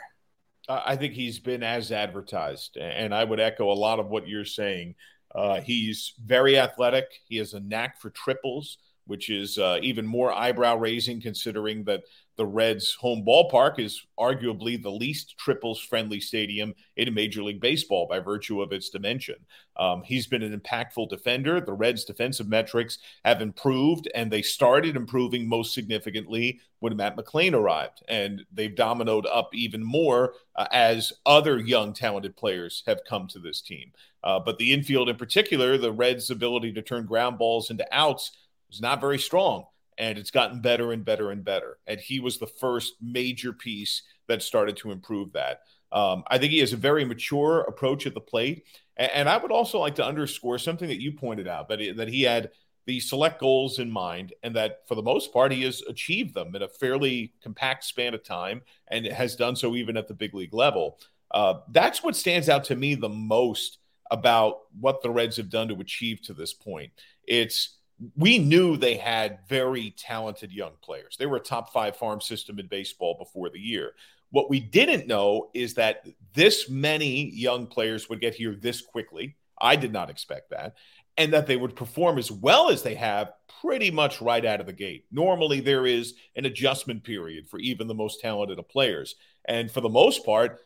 I 0.69 0.95
think 0.95 1.15
he's 1.15 1.41
been 1.41 1.65
as 1.65 1.91
advertised, 1.91 2.77
and 2.77 3.13
I 3.13 3.25
would 3.25 3.41
echo 3.41 3.73
a 3.73 3.75
lot 3.75 3.99
of 3.99 4.09
what 4.09 4.29
you're 4.29 4.45
saying. 4.45 4.95
Uh, 5.35 5.61
he's 5.61 6.15
very 6.25 6.59
athletic. 6.59 7.07
He 7.29 7.39
has 7.39 7.55
a 7.55 7.61
knack 7.61 8.01
for 8.01 8.11
triples, 8.11 8.79
which 9.07 9.31
is 9.31 9.59
uh, 9.59 9.79
even 9.83 10.07
more 10.07 10.33
eyebrow 10.33 10.77
raising 10.77 11.21
considering 11.21 11.83
that 11.85 12.03
the 12.37 12.47
Reds' 12.47 12.95
home 12.95 13.25
ballpark 13.27 13.79
is 13.79 14.07
arguably 14.19 14.81
the 14.81 14.91
least 14.91 15.37
triples 15.37 15.81
friendly 15.81 16.21
stadium 16.21 16.75
in 16.97 17.13
Major 17.13 17.43
League 17.43 17.61
Baseball 17.61 18.07
by 18.09 18.21
virtue 18.21 18.63
of 18.63 18.73
its 18.73 18.91
dimension. 18.91 19.37
Um, 19.81 20.03
he's 20.05 20.27
been 20.27 20.43
an 20.43 20.59
impactful 20.59 21.09
defender. 21.09 21.61
The 21.61 21.73
Reds' 21.73 22.05
defensive 22.05 22.47
metrics 22.47 22.99
have 23.25 23.41
improved, 23.41 24.09
and 24.15 24.31
they 24.31 24.43
started 24.43 24.95
improving 24.95 25.49
most 25.49 25.73
significantly 25.73 26.61
when 26.81 26.97
Matt 26.97 27.17
McLain 27.17 27.55
arrived. 27.55 28.03
And 28.07 28.43
they've 28.53 28.75
dominoed 28.75 29.25
up 29.33 29.49
even 29.55 29.83
more 29.83 30.35
uh, 30.55 30.67
as 30.71 31.15
other 31.25 31.59
young, 31.59 31.95
talented 31.95 32.37
players 32.37 32.83
have 32.87 33.01
come 33.09 33.27
to 33.29 33.39
this 33.39 33.63
team. 33.63 33.93
Uh, 34.23 34.39
but 34.39 34.59
the 34.59 34.73
infield 34.73 35.09
in 35.09 35.17
particular, 35.17 35.79
the 35.79 35.93
Reds' 35.93 36.31
ability 36.31 36.75
to 36.75 36.83
turn 36.83 37.07
ground 37.07 37.39
balls 37.39 37.71
into 37.71 37.87
outs 37.91 38.33
was 38.69 38.83
not 38.83 39.01
very 39.01 39.19
strong 39.19 39.65
and 40.01 40.17
it's 40.17 40.31
gotten 40.31 40.61
better 40.61 40.93
and 40.93 41.05
better 41.05 41.31
and 41.31 41.45
better. 41.45 41.79
And 41.87 42.01
he 42.01 42.21
was 42.21 42.39
the 42.39 42.47
first 42.47 42.95
major 43.03 43.53
piece 43.53 44.03
that 44.29 44.43
started 44.43 44.77
to 44.79 44.93
improve 44.93 45.33
that. 45.33 45.61
Um, 45.93 46.25
I 46.29 46.39
think 46.39 46.53
he 46.53 46.61
has 46.61 46.73
a 46.73 46.77
very 46.77 47.05
mature 47.05 47.61
approach 47.61 48.07
at 48.07 48.15
the 48.15 48.21
plate. 48.21 48.65
And, 48.97 49.11
and, 49.13 49.29
I 49.29 49.37
would 49.37 49.51
also 49.51 49.79
like 49.79 49.97
to 49.97 50.07
underscore 50.07 50.59
something 50.59 50.89
that 50.89 51.01
you 51.01 51.13
pointed 51.13 51.49
out 51.49 51.69
that 51.69 51.81
he, 51.81 51.91
that 51.91 52.09
he 52.09 52.23
had 52.23 52.51
the 52.87 53.01
select 53.01 53.41
goals 53.41 53.79
in 53.79 53.91
mind, 53.91 54.33
and 54.43 54.57
that 54.57 54.81
for 54.89 54.95
the 54.95 55.03
most 55.03 55.33
part, 55.33 55.53
he 55.53 55.63
has 55.63 55.83
achieved 55.83 56.35
them 56.35 56.55
in 56.55 56.63
a 56.63 56.69
fairly 56.69 57.33
compact 57.43 57.85
span 57.85 58.15
of 58.15 58.23
time 58.25 58.63
and 58.89 59.07
has 59.07 59.37
done 59.37 59.55
so 59.55 59.77
even 59.77 59.97
at 59.97 60.09
the 60.09 60.15
big 60.15 60.35
league 60.35 60.55
level. 60.55 60.99
Uh, 61.31 61.61
that's 61.71 62.03
what 62.03 62.17
stands 62.17 62.49
out 62.49 62.65
to 62.65 62.77
me 62.77 62.95
the 62.95 63.09
most 63.09 63.79
about 64.11 64.63
what 64.81 65.03
the 65.03 65.11
Reds 65.11 65.37
have 65.37 65.51
done 65.51 65.69
to 65.69 65.75
achieve 65.77 66.21
to 66.23 66.35
this 66.35 66.53
point. 66.53 66.91
It's 67.25 67.77
we 68.17 68.39
knew 68.39 68.77
they 68.77 68.97
had 68.97 69.41
very 69.49 69.95
talented 69.97 70.53
young 70.53 70.73
players. 70.83 71.17
They 71.19 71.27
were 71.27 71.37
a 71.37 71.41
top 71.41 71.73
five 71.73 71.97
farm 71.97 72.21
system 72.21 72.59
in 72.59 72.67
baseball 72.67 73.17
before 73.19 73.51
the 73.51 73.61
year. 73.61 73.93
What 74.31 74.51
we 74.51 74.61
didn't 74.61 75.07
know 75.07 75.51
is 75.55 75.75
that 75.75 76.07
this 76.35 76.69
many 76.69 77.31
young 77.31 77.67
players 77.67 78.09
would 78.09 78.21
get 78.21 78.35
here 78.35 78.55
this 78.55 78.81
quickly. 78.81 79.37
I 79.61 79.77
did 79.77 79.93
not 79.93 80.11
expect 80.11 80.51
that. 80.51 80.75
And 81.17 81.33
that 81.33 81.47
they 81.47 81.57
would 81.57 81.77
perform 81.77 82.19
as 82.19 82.31
well 82.31 82.71
as 82.71 82.83
they 82.83 82.95
have 82.95 83.33
pretty 83.61 83.91
much 83.91 84.23
right 84.23 84.45
out 84.45 84.61
of 84.61 84.67
the 84.67 84.73
gate. 84.73 85.05
Normally, 85.11 85.61
there 85.61 85.85
is 85.85 86.15
an 86.37 86.47
adjustment 86.47 87.05
period 87.05 87.49
for 87.49 87.59
even 87.59 87.89
the 87.89 87.95
most 87.95 88.21
talented 88.21 88.59
of 88.59 88.69
players. 88.69 89.17
And 89.47 89.71
for 89.71 89.81
the 89.81 89.89
most 89.89 90.25
part, 90.25 90.61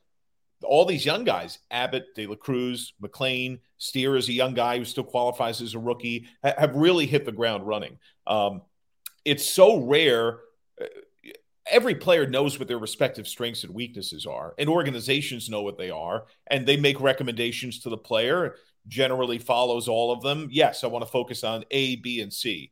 all 0.62 0.84
these 0.84 1.04
young 1.04 1.24
guys, 1.24 1.58
Abbott, 1.70 2.14
De 2.14 2.26
La 2.26 2.36
Cruz, 2.36 2.92
McLain, 3.02 3.58
Steer 3.78 4.16
is 4.16 4.28
a 4.28 4.32
young 4.32 4.54
guy 4.54 4.78
who 4.78 4.84
still 4.84 5.04
qualifies 5.04 5.60
as 5.60 5.74
a 5.74 5.78
rookie, 5.78 6.26
have 6.42 6.74
really 6.74 7.06
hit 7.06 7.24
the 7.24 7.32
ground 7.32 7.66
running. 7.66 7.98
Um, 8.26 8.62
it's 9.24 9.48
so 9.48 9.78
rare. 9.80 10.38
Every 11.70 11.94
player 11.94 12.26
knows 12.26 12.58
what 12.58 12.68
their 12.68 12.78
respective 12.78 13.26
strengths 13.26 13.64
and 13.64 13.74
weaknesses 13.74 14.26
are, 14.26 14.54
and 14.58 14.68
organizations 14.68 15.48
know 15.48 15.62
what 15.62 15.78
they 15.78 15.90
are, 15.90 16.26
and 16.48 16.66
they 16.66 16.76
make 16.76 17.00
recommendations 17.00 17.78
to 17.80 17.90
the 17.90 17.96
player. 17.96 18.56
Generally 18.86 19.38
follows 19.38 19.88
all 19.88 20.12
of 20.12 20.22
them. 20.22 20.48
Yes, 20.50 20.84
I 20.84 20.88
want 20.88 21.04
to 21.04 21.10
focus 21.10 21.42
on 21.42 21.64
A, 21.70 21.96
B, 21.96 22.20
and 22.20 22.32
C. 22.32 22.70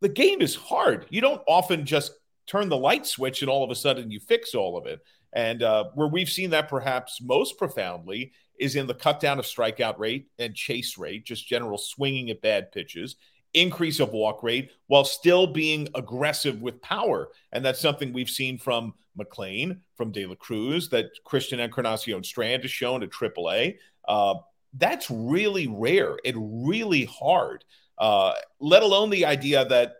The 0.00 0.08
game 0.08 0.40
is 0.40 0.54
hard. 0.54 1.06
You 1.10 1.20
don't 1.20 1.42
often 1.48 1.84
just 1.84 2.12
turn 2.46 2.68
the 2.68 2.76
light 2.76 3.06
switch 3.06 3.42
and 3.42 3.50
all 3.50 3.64
of 3.64 3.70
a 3.70 3.74
sudden 3.74 4.10
you 4.10 4.20
fix 4.20 4.54
all 4.54 4.76
of 4.76 4.86
it. 4.86 5.00
And 5.32 5.62
uh, 5.62 5.86
where 5.94 6.08
we've 6.08 6.30
seen 6.30 6.50
that 6.50 6.68
perhaps 6.68 7.20
most 7.20 7.58
profoundly 7.58 8.32
is 8.58 8.76
in 8.76 8.86
the 8.86 8.94
cut 8.94 9.20
down 9.20 9.38
of 9.38 9.44
strikeout 9.44 9.98
rate 9.98 10.28
and 10.38 10.54
chase 10.54 10.96
rate, 10.96 11.24
just 11.24 11.46
general 11.46 11.78
swinging 11.78 12.30
at 12.30 12.40
bad 12.40 12.72
pitches, 12.72 13.16
increase 13.54 14.00
of 14.00 14.12
walk 14.12 14.42
rate 14.42 14.70
while 14.86 15.04
still 15.04 15.46
being 15.46 15.88
aggressive 15.94 16.60
with 16.60 16.80
power. 16.82 17.28
And 17.52 17.64
that's 17.64 17.80
something 17.80 18.12
we've 18.12 18.28
seen 18.28 18.58
from 18.58 18.94
McLain, 19.18 19.80
from 19.96 20.12
De 20.12 20.26
La 20.26 20.34
Cruz, 20.34 20.88
that 20.90 21.10
Christian 21.24 21.60
Encarnacion 21.60 22.22
Strand 22.22 22.62
has 22.62 22.70
shown 22.70 23.02
at 23.02 23.10
AAA. 23.10 23.76
Uh, 24.06 24.34
that's 24.74 25.10
really 25.10 25.66
rare 25.66 26.16
and 26.24 26.68
really 26.68 27.04
hard, 27.04 27.64
uh, 27.98 28.34
let 28.60 28.82
alone 28.82 29.10
the 29.10 29.24
idea 29.24 29.64
that 29.64 29.94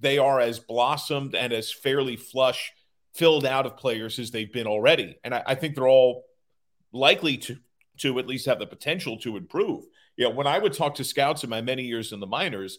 they 0.00 0.18
are 0.18 0.40
as 0.40 0.58
blossomed 0.58 1.34
and 1.34 1.52
as 1.52 1.70
fairly 1.70 2.16
flush 2.16 2.72
filled 3.14 3.44
out 3.44 3.66
of 3.66 3.76
players 3.76 4.18
as 4.18 4.30
they've 4.30 4.52
been 4.52 4.66
already. 4.66 5.18
And 5.22 5.34
I, 5.34 5.42
I, 5.46 5.54
think 5.54 5.74
they're 5.74 5.86
all 5.86 6.24
likely 6.92 7.36
to 7.38 7.56
to 7.98 8.18
at 8.18 8.26
least 8.26 8.46
have 8.46 8.58
the 8.58 8.66
potential 8.66 9.18
to 9.18 9.36
improve. 9.36 9.84
You 10.16 10.28
know, 10.28 10.34
when 10.34 10.46
I 10.46 10.58
would 10.58 10.72
talk 10.72 10.96
to 10.96 11.04
scouts 11.04 11.44
in 11.44 11.50
my 11.50 11.60
many 11.60 11.84
years 11.84 12.12
in 12.12 12.20
the 12.20 12.26
minors, 12.26 12.78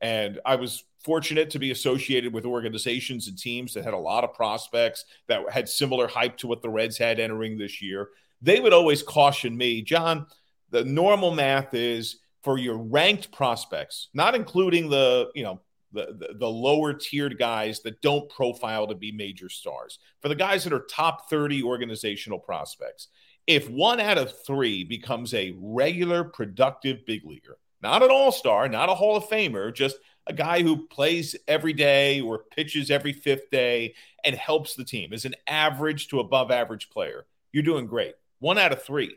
And 0.00 0.40
I 0.44 0.56
was 0.56 0.84
fortunate 1.04 1.50
to 1.50 1.58
be 1.58 1.70
associated 1.70 2.32
with 2.32 2.44
organizations 2.44 3.28
and 3.28 3.38
teams 3.38 3.74
that 3.74 3.84
had 3.84 3.94
a 3.94 3.98
lot 3.98 4.24
of 4.24 4.34
prospects 4.34 5.04
that 5.28 5.50
had 5.50 5.68
similar 5.68 6.08
hype 6.08 6.36
to 6.38 6.46
what 6.46 6.62
the 6.62 6.68
Reds 6.68 6.98
had 6.98 7.20
entering 7.20 7.56
this 7.58 7.80
year. 7.80 8.10
They 8.42 8.60
would 8.60 8.72
always 8.72 9.02
caution 9.02 9.56
me, 9.56 9.82
John, 9.82 10.26
the 10.70 10.84
normal 10.84 11.34
math 11.34 11.72
is 11.74 12.18
for 12.42 12.58
your 12.58 12.76
ranked 12.76 13.32
prospects, 13.32 14.08
not 14.12 14.34
including 14.34 14.90
the, 14.90 15.30
you 15.34 15.44
know, 15.44 15.60
the, 15.92 16.16
the, 16.18 16.34
the 16.38 16.48
lower 16.48 16.92
tiered 16.92 17.38
guys 17.38 17.80
that 17.82 18.02
don't 18.02 18.28
profile 18.28 18.86
to 18.88 18.94
be 18.94 19.12
major 19.12 19.48
stars. 19.48 19.98
For 20.20 20.28
the 20.28 20.34
guys 20.34 20.64
that 20.64 20.72
are 20.72 20.84
top 20.90 21.30
30 21.30 21.62
organizational 21.62 22.40
prospects, 22.40 23.08
if 23.46 23.68
one 23.68 24.00
out 24.00 24.18
of 24.18 24.44
three 24.44 24.84
becomes 24.84 25.34
a 25.34 25.54
regular 25.58 26.24
productive 26.24 27.04
big 27.06 27.24
leaguer, 27.24 27.58
not 27.82 28.02
an 28.02 28.10
all 28.10 28.32
star, 28.32 28.68
not 28.68 28.88
a 28.88 28.94
Hall 28.94 29.16
of 29.16 29.24
Famer, 29.24 29.74
just 29.74 29.96
a 30.26 30.32
guy 30.32 30.62
who 30.62 30.86
plays 30.86 31.36
every 31.46 31.72
day 31.72 32.20
or 32.20 32.44
pitches 32.50 32.90
every 32.90 33.12
fifth 33.12 33.50
day 33.50 33.94
and 34.24 34.34
helps 34.34 34.74
the 34.74 34.84
team 34.84 35.12
is 35.12 35.24
an 35.24 35.34
average 35.46 36.08
to 36.08 36.20
above 36.20 36.50
average 36.50 36.88
player. 36.88 37.26
You're 37.52 37.62
doing 37.62 37.86
great. 37.86 38.14
One 38.38 38.58
out 38.58 38.72
of 38.72 38.82
three. 38.82 39.16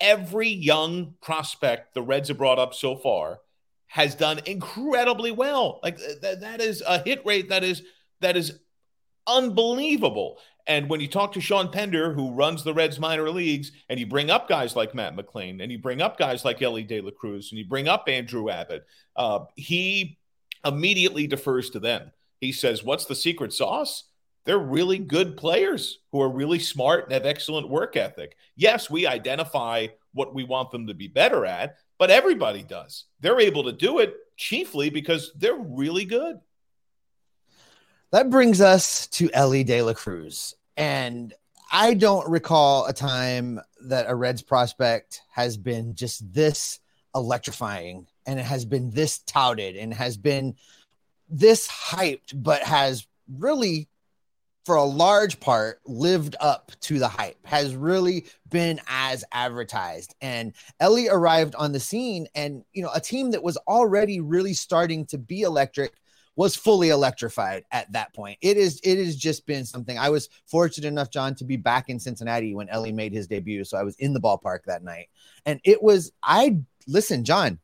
Every 0.00 0.48
young 0.48 1.14
prospect 1.20 1.92
the 1.94 2.02
Reds 2.02 2.28
have 2.28 2.38
brought 2.38 2.58
up 2.58 2.72
so 2.74 2.96
far 2.96 3.40
has 3.88 4.14
done 4.14 4.40
incredibly 4.46 5.30
well. 5.30 5.80
Like 5.82 5.98
th- 5.98 6.40
that 6.40 6.60
is 6.60 6.82
a 6.86 7.02
hit 7.02 7.24
rate 7.26 7.48
that 7.48 7.64
is 7.64 7.82
that 8.20 8.36
is 8.36 8.58
unbelievable. 9.26 10.38
And 10.68 10.90
when 10.90 11.00
you 11.00 11.08
talk 11.08 11.32
to 11.32 11.40
Shawn 11.40 11.70
Pender, 11.70 12.12
who 12.12 12.34
runs 12.34 12.62
the 12.62 12.74
Reds 12.74 13.00
minor 13.00 13.30
leagues, 13.30 13.72
and 13.88 13.98
you 13.98 14.06
bring 14.06 14.30
up 14.30 14.48
guys 14.50 14.76
like 14.76 14.94
Matt 14.94 15.16
McLain, 15.16 15.62
and 15.62 15.72
you 15.72 15.78
bring 15.78 16.02
up 16.02 16.18
guys 16.18 16.44
like 16.44 16.60
Elly 16.60 16.82
De 16.82 17.00
La 17.00 17.10
Cruz, 17.10 17.50
and 17.50 17.58
you 17.58 17.64
bring 17.64 17.88
up 17.88 18.04
Andrew 18.06 18.50
Abbott, 18.50 18.86
uh, 19.16 19.46
he 19.56 20.18
immediately 20.66 21.26
defers 21.26 21.70
to 21.70 21.80
them. 21.80 22.12
He 22.40 22.52
says, 22.52 22.84
What's 22.84 23.06
the 23.06 23.14
secret 23.14 23.54
sauce? 23.54 24.04
They're 24.44 24.58
really 24.58 24.98
good 24.98 25.36
players 25.38 25.98
who 26.12 26.20
are 26.20 26.28
really 26.30 26.58
smart 26.58 27.04
and 27.04 27.12
have 27.12 27.26
excellent 27.26 27.68
work 27.68 27.96
ethic. 27.96 28.36
Yes, 28.54 28.90
we 28.90 29.06
identify 29.06 29.88
what 30.12 30.34
we 30.34 30.44
want 30.44 30.70
them 30.70 30.86
to 30.86 30.94
be 30.94 31.08
better 31.08 31.46
at, 31.46 31.76
but 31.98 32.10
everybody 32.10 32.62
does. 32.62 33.04
They're 33.20 33.40
able 33.40 33.64
to 33.64 33.72
do 33.72 33.98
it 34.00 34.14
chiefly 34.36 34.90
because 34.90 35.32
they're 35.36 35.58
really 35.58 36.04
good. 36.04 36.40
That 38.10 38.30
brings 38.30 38.60
us 38.62 39.06
to 39.08 39.30
Elly 39.34 39.64
De 39.64 39.82
La 39.82 39.92
Cruz. 39.92 40.54
And 40.78 41.34
I 41.72 41.94
don't 41.94 42.30
recall 42.30 42.86
a 42.86 42.92
time 42.92 43.60
that 43.86 44.06
a 44.08 44.14
Reds 44.14 44.42
prospect 44.42 45.22
has 45.32 45.56
been 45.56 45.96
just 45.96 46.32
this 46.32 46.78
electrifying 47.14 48.06
and 48.26 48.38
it 48.38 48.44
has 48.44 48.64
been 48.64 48.90
this 48.90 49.18
touted 49.18 49.76
and 49.76 49.92
has 49.92 50.16
been 50.16 50.54
this 51.28 51.66
hyped, 51.68 52.32
but 52.32 52.62
has 52.62 53.06
really 53.36 53.88
for 54.64 54.76
a 54.76 54.84
large 54.84 55.40
part 55.40 55.80
lived 55.86 56.36
up 56.40 56.72
to 56.80 56.98
the 56.98 57.08
hype 57.08 57.38
has 57.44 57.74
really 57.74 58.26
been 58.50 58.78
as 58.86 59.24
advertised. 59.32 60.14
And 60.20 60.52
Elly 60.78 61.08
arrived 61.08 61.54
on 61.54 61.72
the 61.72 61.80
scene 61.80 62.28
and 62.34 62.64
you 62.72 62.82
know 62.82 62.90
a 62.94 63.00
team 63.00 63.30
that 63.32 63.42
was 63.42 63.56
already 63.66 64.20
really 64.20 64.52
starting 64.54 65.06
to 65.06 65.18
be 65.18 65.40
electric 65.40 65.94
was 66.38 66.54
fully 66.54 66.90
electrified 66.90 67.64
at 67.72 67.90
that 67.90 68.14
point 68.14 68.38
it 68.40 68.56
is 68.56 68.80
it 68.84 68.96
has 68.96 69.16
just 69.16 69.44
been 69.44 69.64
something 69.64 69.98
i 69.98 70.08
was 70.08 70.28
fortunate 70.46 70.86
enough 70.86 71.10
john 71.10 71.34
to 71.34 71.44
be 71.44 71.56
back 71.56 71.88
in 71.88 71.98
cincinnati 71.98 72.54
when 72.54 72.68
elly 72.68 72.92
made 72.92 73.12
his 73.12 73.26
debut 73.26 73.64
so 73.64 73.76
i 73.76 73.82
was 73.82 73.96
in 73.96 74.12
the 74.12 74.20
ballpark 74.20 74.60
that 74.64 74.84
night 74.84 75.08
and 75.46 75.60
it 75.64 75.82
was 75.82 76.12
i 76.22 76.56
listen 76.86 77.24
john 77.24 77.58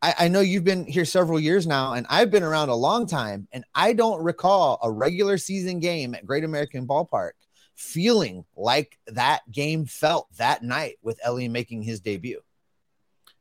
I, 0.00 0.14
I, 0.20 0.28
know 0.28 0.38
you've 0.38 0.62
been 0.62 0.86
here 0.86 1.04
several 1.04 1.40
years 1.40 1.66
now, 1.66 1.94
and 1.94 2.06
I've 2.08 2.30
been 2.30 2.44
around 2.44 2.68
a 2.68 2.74
long 2.76 3.04
time, 3.08 3.48
and 3.50 3.64
I 3.74 3.94
don't 3.94 4.22
recall 4.22 4.78
a 4.80 4.88
regular 4.88 5.38
season 5.38 5.80
game 5.80 6.14
at 6.14 6.24
Great 6.24 6.44
American 6.44 6.86
Ballpark 6.86 7.32
feeling 7.74 8.44
like 8.56 8.96
that 9.08 9.40
game 9.50 9.86
felt 9.86 10.28
that 10.36 10.62
night 10.62 10.98
with 11.02 11.18
Elly 11.24 11.48
making 11.48 11.82
his 11.82 11.98
debut. 11.98 12.40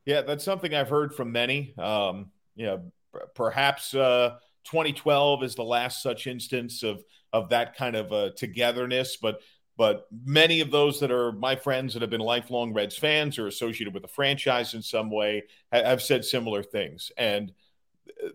Yeah, 0.03 0.21
that's 0.21 0.43
something 0.43 0.73
I've 0.73 0.89
heard 0.89 1.13
from 1.13 1.31
many. 1.31 1.75
Um, 1.77 2.31
you 2.55 2.65
know, 2.65 2.91
perhaps 3.35 3.93
uh, 3.93 4.37
2012 4.69 5.43
is 5.43 5.55
the 5.55 5.63
last 5.63 6.03
such 6.03 6.27
instance 6.27 6.83
of 6.83 7.03
of 7.33 7.49
that 7.49 7.75
kind 7.75 7.95
of 7.95 8.11
uh, 8.11 8.29
togetherness, 8.35 9.17
but 9.17 9.41
but 9.77 10.07
many 10.25 10.61
of 10.61 10.71
those 10.71 10.99
that 10.99 11.11
are 11.11 11.31
my 11.31 11.55
friends 11.55 11.93
that 11.93 12.01
have 12.01 12.09
been 12.09 12.19
lifelong 12.19 12.73
Reds 12.73 12.97
fans 12.97 13.37
or 13.37 13.47
associated 13.47 13.93
with 13.93 14.01
the 14.01 14.09
franchise 14.09 14.73
in 14.73 14.81
some 14.81 15.11
way 15.11 15.43
have 15.71 16.01
said 16.01 16.25
similar 16.25 16.63
things. 16.63 17.11
And 17.15 17.51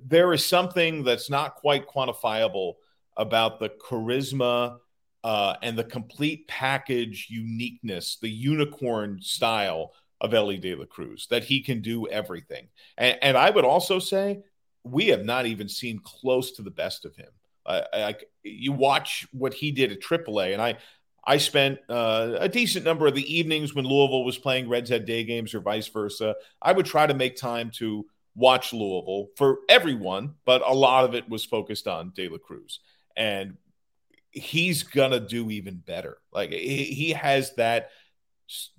there 0.05 0.33
is 0.33 0.47
something 0.47 1.03
that's 1.03 1.29
not 1.29 1.57
quite 1.57 1.89
quantifiable 1.89 2.75
about 3.17 3.59
the 3.59 3.71
charisma 3.71 4.79
uh, 5.25 5.55
and 5.63 5.77
the 5.77 5.85
complete 5.85 6.47
package 6.47 7.27
uniqueness, 7.29 8.19
the 8.23 8.31
unicorn 8.31 9.21
style 9.21 9.93
of 10.21 10.35
Elly 10.35 10.59
De 10.59 10.77
La 10.77 10.85
Cruz, 10.85 11.27
that 11.31 11.43
he 11.43 11.61
can 11.61 11.81
do 11.81 12.07
everything. 12.07 12.69
And, 12.97 13.19
and 13.21 13.37
I 13.37 13.51
would 13.51 13.65
also 13.65 13.99
say 13.99 14.43
we 14.85 15.09
have 15.09 15.25
not 15.25 15.47
even 15.47 15.69
seen 15.69 16.01
close 16.03 16.53
to 16.53 16.63
the 16.63 16.71
best 16.71 17.05
of 17.05 17.15
him. 17.17 17.29
Uh, 17.65 17.83
I, 17.93 18.17
you 18.43 18.73
watch 18.73 19.27
what 19.33 19.55
he 19.55 19.71
did 19.71 19.93
at 19.93 20.01
AAA, 20.01 20.53
and 20.53 20.61
I 20.61 20.79
I 21.25 21.37
spent 21.37 21.79
uh, 21.89 22.37
a 22.39 22.49
decent 22.49 22.85
number 22.85 23.07
of 23.07 23.15
the 23.15 23.33
evenings 23.33 23.75
when 23.75 23.85
Louisville 23.85 24.25
was 24.25 24.39
playing 24.39 24.69
Reds 24.69 24.91
Head 24.91 25.05
day 25.05 25.23
games 25.23 25.55
or 25.55 25.61
vice 25.61 25.87
versa. 25.87 26.35
I 26.61 26.73
would 26.73 26.87
try 26.87 27.07
to 27.07 27.15
make 27.15 27.37
time 27.37 27.71
to 27.77 28.07
watch 28.35 28.73
Louisville 28.73 29.29
for 29.37 29.59
everyone, 29.69 30.35
but 30.45 30.63
a 30.67 30.75
lot 30.75 31.05
of 31.05 31.15
it 31.15 31.29
was 31.29 31.45
focused 31.45 31.87
on 31.87 32.13
De 32.15 32.29
La 32.29 32.39
Cruz. 32.39 32.81
And 33.17 33.57
he's 34.33 34.83
to 35.13 35.21
do 35.21 35.51
even 35.51 35.77
better. 35.77 36.19
Like 36.33 36.51
he 36.51 37.11
has 37.11 37.55
that 37.55 37.91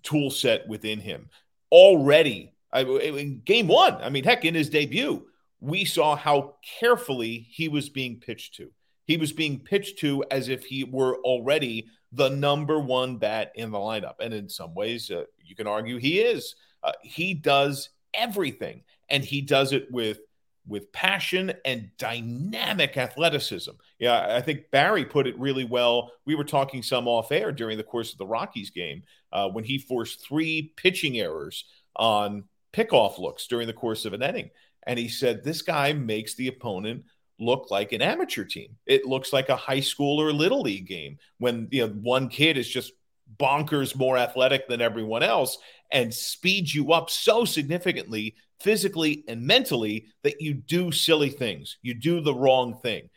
tool 0.02 0.30
set 0.30 0.68
within 0.68 1.00
him 1.00 1.30
already. 1.72 2.54
I, 2.72 2.82
in 2.82 3.42
game 3.46 3.68
one, 3.68 3.96
I 3.96 4.10
mean, 4.10 4.24
heck, 4.24 4.46
in 4.46 4.56
his 4.56 4.70
debut, 4.70 5.28
we 5.64 5.86
saw 5.86 6.18
how 6.18 6.56
carefully 6.80 7.48
he 7.50 7.70
was 7.70 7.88
being 7.88 8.20
pitched 8.20 8.56
to. 8.56 8.70
He 9.06 9.16
was 9.16 9.32
being 9.32 9.60
pitched 9.60 9.98
to 10.00 10.24
as 10.30 10.50
if 10.50 10.66
he 10.66 10.84
were 10.84 11.18
already 11.20 11.88
the 12.12 12.30
number 12.30 12.80
one 12.80 13.18
bat 13.18 13.54
in 13.56 13.72
the 13.72 13.78
lineup. 13.78 14.16
And 14.20 14.34
in 14.34 14.50
some 14.50 14.74
ways, 14.76 15.10
uh, 15.10 15.24
you 15.42 15.56
can 15.56 15.66
argue 15.66 15.98
he 15.98 16.20
is. 16.20 16.56
Uh, 16.84 16.92
he 17.02 17.34
does 17.34 17.90
everything, 18.14 18.84
and 19.10 19.24
he 19.24 19.42
does 19.42 19.72
it 19.72 19.90
with 19.90 20.20
with 20.66 20.92
passion 20.94 21.54
and 21.66 21.90
dynamic 21.98 22.96
athleticism. 22.98 23.72
Yeah, 24.00 24.36
I 24.36 24.42
think 24.42 24.72
Barry 24.72 25.04
put 25.04 25.28
it 25.28 25.38
really 25.38 25.66
well. 25.66 26.12
We 26.26 26.36
were 26.36 26.46
talking 26.46 26.82
some 26.82 27.06
off 27.06 27.34
air 27.34 27.52
during 27.52 27.78
the 27.78 27.84
course 27.84 28.14
of 28.14 28.18
the 28.18 28.26
Rockies 28.26 28.70
game 28.70 29.04
uh, 29.34 29.50
when 29.50 29.66
he 29.66 29.78
forced 29.78 30.26
three 30.26 30.74
pitching 30.78 31.20
errors 31.20 31.66
on 31.98 32.46
pickoff 32.74 33.20
looks 33.20 33.48
during 33.48 33.68
the 33.68 33.74
course 33.74 34.06
of 34.06 34.14
an 34.14 34.24
inning. 34.24 34.50
And 34.86 35.00
he 35.00 35.08
said, 35.08 35.44
This 35.44 35.62
guy 35.62 35.94
makes 35.94 36.36
the 36.36 36.48
opponent 36.48 37.06
look 37.40 37.72
like 37.72 37.92
an 37.92 38.02
amateur 38.02 38.44
team. 38.44 38.76
It 38.86 39.06
looks 39.06 39.34
like 39.34 39.50
a 39.50 39.56
high 39.56 39.80
school 39.80 40.22
or 40.22 40.32
little 40.32 40.62
league 40.62 40.88
game 40.88 41.18
when 41.40 41.68
you 41.72 41.88
know 41.88 41.94
one 41.94 42.30
kid 42.30 42.58
is 42.58 42.70
just 42.70 42.94
bonkers 43.40 43.96
more 43.96 44.18
athletic 44.18 44.68
than 44.68 44.82
everyone 44.82 45.24
else 45.24 45.58
and 45.92 46.14
speeds 46.14 46.76
you 46.76 46.94
up 46.94 47.10
so 47.10 47.46
significantly 47.46 48.36
physically 48.64 49.26
and 49.28 49.42
mentally 49.42 50.08
that 50.24 50.42
you 50.42 50.54
do 50.54 50.92
silly 50.92 51.30
things. 51.30 51.78
You 51.82 51.94
do 51.94 52.22
the 52.22 52.34
wrong 52.34 52.80
thing. 52.82 53.10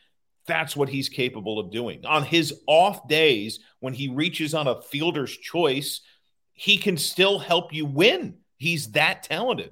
That's 0.46 0.76
what 0.76 0.88
he's 0.88 1.08
capable 1.08 1.58
of 1.58 1.70
doing. 1.70 2.04
On 2.04 2.22
his 2.22 2.60
off 2.66 3.08
days, 3.08 3.60
when 3.80 3.94
he 3.94 4.08
reaches 4.08 4.54
on 4.54 4.66
a 4.66 4.82
fielder's 4.82 5.36
choice, 5.36 6.00
he 6.52 6.76
can 6.76 6.96
still 6.96 7.38
help 7.38 7.72
you 7.72 7.86
win. 7.86 8.38
He's 8.58 8.92
that 8.92 9.22
talented. 9.22 9.70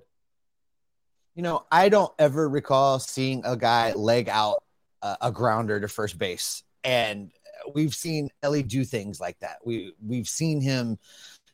You 1.35 1.43
know, 1.43 1.65
I 1.71 1.89
don't 1.89 2.13
ever 2.19 2.49
recall 2.49 3.01
seeing 3.01 3.43
a 3.45 3.57
guy 3.57 3.93
leg 3.93 4.29
out 4.29 4.63
a 5.03 5.31
grounder 5.31 5.81
to 5.81 5.89
first 5.89 6.19
base, 6.19 6.63
and 6.83 7.31
we've 7.75 7.95
seen 7.95 8.31
Elly 8.43 8.63
do 8.63 8.85
things 8.85 9.21
like 9.21 9.39
that. 9.41 9.59
We 9.65 9.93
we've 10.05 10.29
seen 10.29 10.61
him, 10.61 10.99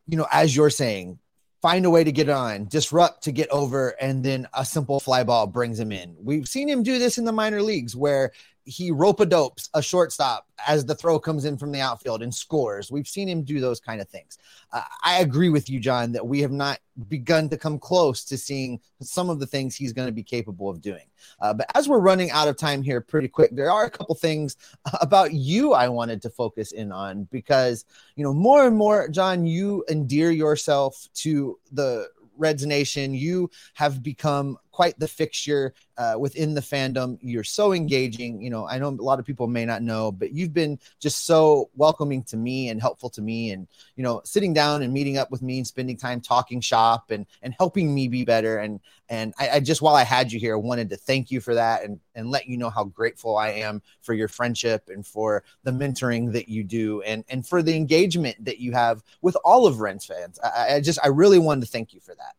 you 0.06 0.16
know, 0.16 0.26
as 0.30 0.54
you're 0.54 0.70
saying, 0.70 1.18
find 1.62 1.84
a 1.84 1.90
way 1.90 2.04
to 2.04 2.12
get 2.12 2.28
on, 2.28 2.66
disrupt 2.66 3.24
to 3.24 3.32
get 3.32 3.48
over, 3.50 3.90
and 4.00 4.22
then 4.22 4.46
a 4.54 4.64
simple 4.64 5.00
fly 5.00 5.24
ball 5.24 5.46
brings 5.46 5.80
him 5.80 5.92
in. 5.92 6.14
We've 6.22 6.46
seen 6.46 6.68
him 6.68 6.82
do 6.82 6.98
this 6.98 7.18
in 7.18 7.24
the 7.24 7.32
minor 7.32 7.62
leagues 7.62 7.96
where 7.96 8.32
he 8.70 8.92
rope 8.92 9.18
a 9.18 9.26
dopes 9.26 9.68
a 9.74 9.82
shortstop 9.82 10.46
as 10.66 10.84
the 10.84 10.94
throw 10.94 11.18
comes 11.18 11.44
in 11.44 11.58
from 11.58 11.72
the 11.72 11.80
outfield 11.80 12.22
and 12.22 12.32
scores. 12.32 12.92
We've 12.92 13.08
seen 13.08 13.28
him 13.28 13.42
do 13.42 13.58
those 13.58 13.80
kind 13.80 14.00
of 14.00 14.08
things. 14.08 14.38
Uh, 14.72 14.82
I 15.02 15.20
agree 15.20 15.48
with 15.48 15.68
you, 15.68 15.80
John, 15.80 16.12
that 16.12 16.24
we 16.24 16.40
have 16.40 16.52
not 16.52 16.78
begun 17.08 17.48
to 17.48 17.56
come 17.56 17.80
close 17.80 18.24
to 18.26 18.38
seeing 18.38 18.78
some 19.00 19.28
of 19.28 19.40
the 19.40 19.46
things 19.46 19.74
he's 19.74 19.92
going 19.92 20.06
to 20.06 20.12
be 20.12 20.22
capable 20.22 20.70
of 20.70 20.80
doing. 20.80 21.06
Uh, 21.40 21.52
but 21.52 21.66
as 21.74 21.88
we're 21.88 21.98
running 21.98 22.30
out 22.30 22.46
of 22.46 22.56
time 22.56 22.80
here 22.80 23.00
pretty 23.00 23.28
quick, 23.28 23.50
there 23.56 23.72
are 23.72 23.86
a 23.86 23.90
couple 23.90 24.14
things 24.14 24.56
about 25.00 25.32
you 25.32 25.72
I 25.72 25.88
wanted 25.88 26.22
to 26.22 26.30
focus 26.30 26.70
in 26.70 26.92
on 26.92 27.24
because, 27.32 27.84
you 28.14 28.22
know, 28.22 28.32
more 28.32 28.68
and 28.68 28.76
more, 28.76 29.08
John, 29.08 29.46
you 29.46 29.84
endear 29.90 30.30
yourself 30.30 31.08
to 31.14 31.58
the 31.72 32.08
Reds 32.36 32.64
Nation. 32.64 33.14
You 33.14 33.50
have 33.74 34.02
become 34.02 34.58
quite 34.72 34.98
the 34.98 35.08
fixture 35.08 35.74
uh, 35.98 36.16
within 36.18 36.54
the 36.54 36.60
fandom. 36.60 37.18
You're 37.20 37.44
so 37.44 37.72
engaging. 37.72 38.40
You 38.40 38.50
know, 38.50 38.66
I 38.66 38.78
know 38.78 38.88
a 38.88 38.90
lot 38.90 39.18
of 39.18 39.26
people 39.26 39.46
may 39.46 39.64
not 39.64 39.82
know, 39.82 40.10
but 40.12 40.32
you've 40.32 40.54
been 40.54 40.78
just 40.98 41.26
so 41.26 41.70
welcoming 41.76 42.22
to 42.24 42.36
me 42.36 42.68
and 42.68 42.80
helpful 42.80 43.10
to 43.10 43.22
me. 43.22 43.50
And 43.50 43.68
you 43.96 44.02
know, 44.02 44.22
sitting 44.24 44.52
down 44.52 44.82
and 44.82 44.92
meeting 44.92 45.18
up 45.18 45.30
with 45.30 45.42
me 45.42 45.58
and 45.58 45.66
spending 45.66 45.96
time 45.96 46.20
talking 46.20 46.60
shop 46.60 47.10
and 47.10 47.26
and 47.42 47.54
helping 47.58 47.94
me 47.94 48.08
be 48.08 48.24
better. 48.24 48.58
And 48.58 48.80
and 49.08 49.34
I, 49.38 49.50
I 49.50 49.60
just 49.60 49.82
while 49.82 49.96
I 49.96 50.04
had 50.04 50.32
you 50.32 50.38
here, 50.38 50.56
wanted 50.56 50.88
to 50.90 50.96
thank 50.96 51.30
you 51.30 51.40
for 51.40 51.54
that 51.54 51.84
and 51.84 52.00
and 52.14 52.30
let 52.30 52.46
you 52.46 52.56
know 52.56 52.70
how 52.70 52.84
grateful 52.84 53.36
I 53.36 53.50
am 53.50 53.82
for 54.02 54.14
your 54.14 54.28
friendship 54.28 54.88
and 54.88 55.06
for 55.06 55.44
the 55.64 55.70
mentoring 55.70 56.32
that 56.32 56.48
you 56.48 56.64
do 56.64 57.02
and 57.02 57.24
and 57.28 57.46
for 57.46 57.62
the 57.62 57.74
engagement 57.74 58.44
that 58.44 58.58
you 58.58 58.72
have 58.72 59.02
with 59.22 59.36
all 59.44 59.66
of 59.66 59.80
Reds 59.80 60.06
fans. 60.06 60.38
I, 60.42 60.76
I 60.76 60.80
just 60.80 60.98
I 61.02 61.08
really 61.08 61.38
wanted 61.38 61.62
to 61.62 61.70
thank 61.70 61.92
you 61.92 62.00
for 62.00 62.14
that. 62.14 62.34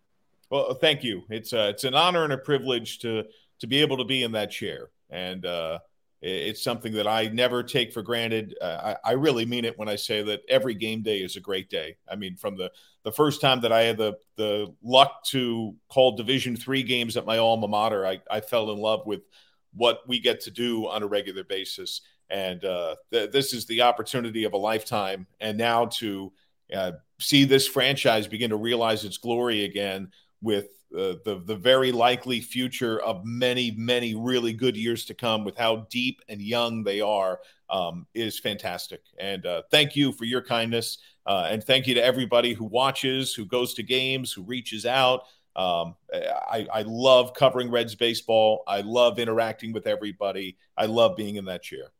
Well, 0.51 0.73
thank 0.73 1.01
you. 1.01 1.23
It's 1.29 1.53
uh, 1.53 1.71
it's 1.73 1.85
an 1.85 1.95
honor 1.95 2.25
and 2.25 2.33
a 2.33 2.37
privilege 2.37 2.99
to 2.99 3.23
to 3.61 3.67
be 3.67 3.79
able 3.79 3.97
to 3.97 4.03
be 4.03 4.21
in 4.21 4.33
that 4.33 4.51
chair, 4.51 4.89
and 5.09 5.45
uh, 5.45 5.79
it's 6.21 6.61
something 6.61 6.91
that 6.93 7.07
I 7.07 7.29
never 7.29 7.63
take 7.63 7.93
for 7.93 8.01
granted. 8.01 8.57
Uh, 8.61 8.95
I, 9.05 9.11
I, 9.11 9.13
really 9.13 9.45
mean 9.45 9.63
it 9.63 9.79
when 9.79 9.87
I 9.87 9.95
say 9.95 10.21
that 10.23 10.41
every 10.49 10.73
game 10.73 11.03
day 11.03 11.19
is 11.19 11.37
a 11.37 11.39
great 11.39 11.69
day. 11.69 11.95
I 12.05 12.17
mean, 12.17 12.35
from 12.35 12.57
the 12.57 12.69
the 13.03 13.13
first 13.13 13.39
time 13.39 13.61
that 13.61 13.71
I 13.71 13.83
had 13.83 13.97
the 13.97 14.17
the 14.35 14.75
luck 14.83 15.23
to 15.27 15.73
call 15.87 16.17
Division 16.17 16.57
three 16.57 16.83
games 16.83 17.15
at 17.15 17.25
my 17.25 17.37
alma 17.37 17.69
mater, 17.69 18.05
I, 18.05 18.19
I 18.29 18.41
fell 18.41 18.71
in 18.71 18.77
love 18.77 19.07
with 19.07 19.21
what 19.73 20.01
we 20.05 20.19
get 20.19 20.41
to 20.41 20.51
do 20.51 20.85
on 20.89 21.01
a 21.01 21.07
regular 21.07 21.45
basis, 21.45 22.01
and 22.29 22.65
uh, 22.65 22.97
th- 23.09 23.31
this 23.31 23.53
is 23.53 23.67
the 23.67 23.83
opportunity 23.83 24.43
of 24.43 24.51
a 24.51 24.57
lifetime. 24.57 25.27
And 25.39 25.57
now 25.57 25.85
to 25.85 26.33
uh, 26.75 26.91
see 27.21 27.45
this 27.45 27.69
franchise 27.69 28.27
begin 28.27 28.49
to 28.49 28.57
realize 28.57 29.05
its 29.05 29.17
glory 29.17 29.63
again 29.63 30.11
with 30.41 30.67
uh, 30.93 31.15
the 31.23 31.41
the 31.45 31.55
very 31.55 31.91
likely 31.91 32.41
future 32.41 33.01
of 33.01 33.23
many 33.23 33.71
many 33.77 34.13
really 34.13 34.51
good 34.51 34.75
years 34.75 35.05
to 35.05 35.13
come 35.13 35.45
with 35.45 35.57
how 35.57 35.87
deep 35.89 36.21
and 36.27 36.41
young 36.41 36.83
they 36.83 36.99
are 36.99 37.39
um, 37.69 38.05
is 38.13 38.39
fantastic. 38.39 39.01
And 39.17 39.45
uh, 39.45 39.61
thank 39.71 39.95
you 39.95 40.11
for 40.11 40.25
your 40.25 40.41
kindness 40.41 40.97
uh, 41.25 41.47
and 41.49 41.63
thank 41.63 41.87
you 41.87 41.93
to 41.93 42.03
everybody 42.03 42.53
who 42.53 42.65
watches 42.65 43.33
who 43.33 43.45
goes 43.45 43.73
to 43.75 43.83
games 43.83 44.33
who 44.33 44.43
reaches 44.43 44.85
out. 44.85 45.23
Um, 45.55 45.95
I, 46.13 46.67
I 46.73 46.81
love 46.85 47.33
covering 47.33 47.69
reds 47.69 47.95
baseball. 47.95 48.63
I 48.67 48.81
love 48.81 49.19
interacting 49.19 49.73
with 49.73 49.85
everybody. 49.85 50.57
I 50.77 50.85
love 50.85 51.15
being 51.15 51.35
in 51.35 51.45
that 51.45 51.63
chair 51.63 51.91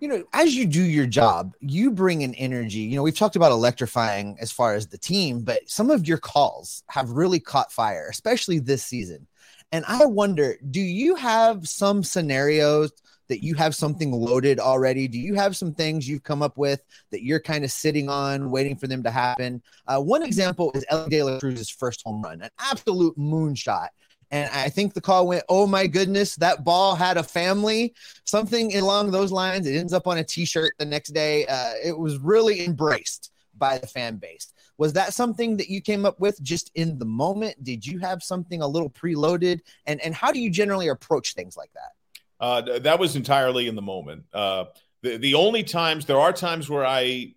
you 0.00 0.08
know, 0.08 0.24
as 0.32 0.54
you 0.54 0.66
do 0.66 0.82
your 0.82 1.06
job, 1.06 1.54
you 1.60 1.90
bring 1.90 2.22
an 2.22 2.34
energy. 2.34 2.80
You 2.80 2.96
know, 2.96 3.02
we've 3.02 3.16
talked 3.16 3.36
about 3.36 3.52
electrifying 3.52 4.36
as 4.40 4.52
far 4.52 4.74
as 4.74 4.86
the 4.86 4.98
team, 4.98 5.42
but 5.42 5.68
some 5.68 5.90
of 5.90 6.06
your 6.06 6.18
calls 6.18 6.82
have 6.88 7.10
really 7.10 7.40
caught 7.40 7.72
fire, 7.72 8.08
especially 8.10 8.58
this 8.58 8.84
season. 8.84 9.26
And 9.72 9.84
I 9.88 10.04
wonder, 10.04 10.56
do 10.70 10.80
you 10.80 11.14
have 11.16 11.68
some 11.68 12.02
scenarios 12.04 12.92
that 13.28 13.42
you 13.42 13.54
have 13.54 13.74
something 13.74 14.12
loaded 14.12 14.60
already? 14.60 15.08
Do 15.08 15.18
you 15.18 15.34
have 15.34 15.56
some 15.56 15.74
things 15.74 16.08
you've 16.08 16.22
come 16.22 16.42
up 16.42 16.58
with 16.58 16.82
that 17.10 17.24
you're 17.24 17.40
kind 17.40 17.64
of 17.64 17.70
sitting 17.70 18.08
on, 18.08 18.50
waiting 18.50 18.76
for 18.76 18.86
them 18.86 19.02
to 19.02 19.10
happen? 19.10 19.62
Uh, 19.86 20.00
one 20.00 20.22
example 20.22 20.70
is 20.74 20.84
Elly 20.90 21.10
De 21.10 21.22
La 21.22 21.38
Cruz's 21.40 21.70
first 21.70 22.02
home 22.04 22.22
run, 22.22 22.42
an 22.42 22.50
absolute 22.58 23.16
moonshot. 23.16 23.88
And 24.34 24.50
I 24.52 24.68
think 24.68 24.94
the 24.94 25.00
call 25.00 25.28
went, 25.28 25.44
oh 25.48 25.64
my 25.64 25.86
goodness, 25.86 26.34
that 26.36 26.64
ball 26.64 26.96
had 26.96 27.16
a 27.16 27.22
family, 27.22 27.94
something 28.24 28.76
along 28.76 29.12
those 29.12 29.30
lines. 29.30 29.64
It 29.64 29.76
ends 29.76 29.92
up 29.92 30.08
on 30.08 30.18
a 30.18 30.24
t 30.24 30.44
shirt 30.44 30.72
the 30.76 30.84
next 30.84 31.10
day. 31.10 31.46
Uh, 31.46 31.74
it 31.84 31.96
was 31.96 32.18
really 32.18 32.64
embraced 32.64 33.30
by 33.56 33.78
the 33.78 33.86
fan 33.86 34.16
base. 34.16 34.52
Was 34.76 34.92
that 34.94 35.14
something 35.14 35.56
that 35.58 35.68
you 35.68 35.80
came 35.80 36.04
up 36.04 36.18
with 36.18 36.42
just 36.42 36.72
in 36.74 36.98
the 36.98 37.04
moment? 37.04 37.62
Did 37.62 37.86
you 37.86 38.00
have 38.00 38.24
something 38.24 38.60
a 38.60 38.66
little 38.66 38.90
preloaded? 38.90 39.60
And, 39.86 40.00
and 40.00 40.12
how 40.12 40.32
do 40.32 40.40
you 40.40 40.50
generally 40.50 40.88
approach 40.88 41.34
things 41.34 41.56
like 41.56 41.70
that? 41.74 42.44
Uh, 42.44 42.78
that 42.80 42.98
was 42.98 43.14
entirely 43.14 43.68
in 43.68 43.76
the 43.76 43.82
moment. 43.82 44.24
Uh, 44.32 44.64
the, 45.02 45.16
the 45.16 45.34
only 45.34 45.62
times, 45.62 46.06
there 46.06 46.18
are 46.18 46.32
times 46.32 46.68
where 46.68 46.84
I, 46.84 47.34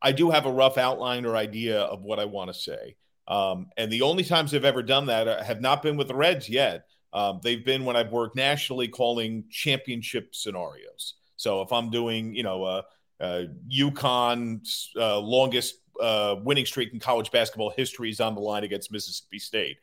I 0.00 0.12
do 0.12 0.30
have 0.30 0.46
a 0.46 0.50
rough 0.50 0.78
outline 0.78 1.26
or 1.26 1.36
idea 1.36 1.82
of 1.82 2.04
what 2.04 2.18
I 2.18 2.24
want 2.24 2.48
to 2.50 2.58
say. 2.58 2.96
Um, 3.28 3.68
and 3.76 3.92
the 3.92 4.02
only 4.02 4.24
times 4.24 4.54
I've 4.54 4.64
ever 4.64 4.82
done 4.82 5.06
that 5.06 5.28
uh, 5.28 5.42
have 5.44 5.60
not 5.60 5.82
been 5.82 5.96
with 5.96 6.08
the 6.08 6.14
Reds 6.14 6.48
yet. 6.48 6.86
Um, 7.12 7.40
they've 7.42 7.64
been 7.64 7.84
when 7.84 7.94
I've 7.94 8.10
worked 8.10 8.36
nationally 8.36 8.88
calling 8.88 9.44
championship 9.50 10.34
scenarios. 10.34 11.14
So 11.36 11.62
if 11.62 11.72
I'm 11.72 11.90
doing, 11.90 12.34
you 12.34 12.42
know, 12.42 12.64
uh, 12.64 12.82
uh, 13.20 13.42
uh, 14.96 15.18
longest 15.18 15.74
uh, 16.00 16.36
winning 16.42 16.66
streak 16.66 16.92
in 16.92 17.00
college 17.00 17.30
basketball 17.30 17.70
history 17.70 18.10
is 18.10 18.20
on 18.20 18.34
the 18.34 18.40
line 18.40 18.64
against 18.64 18.90
Mississippi 18.90 19.38
State. 19.38 19.78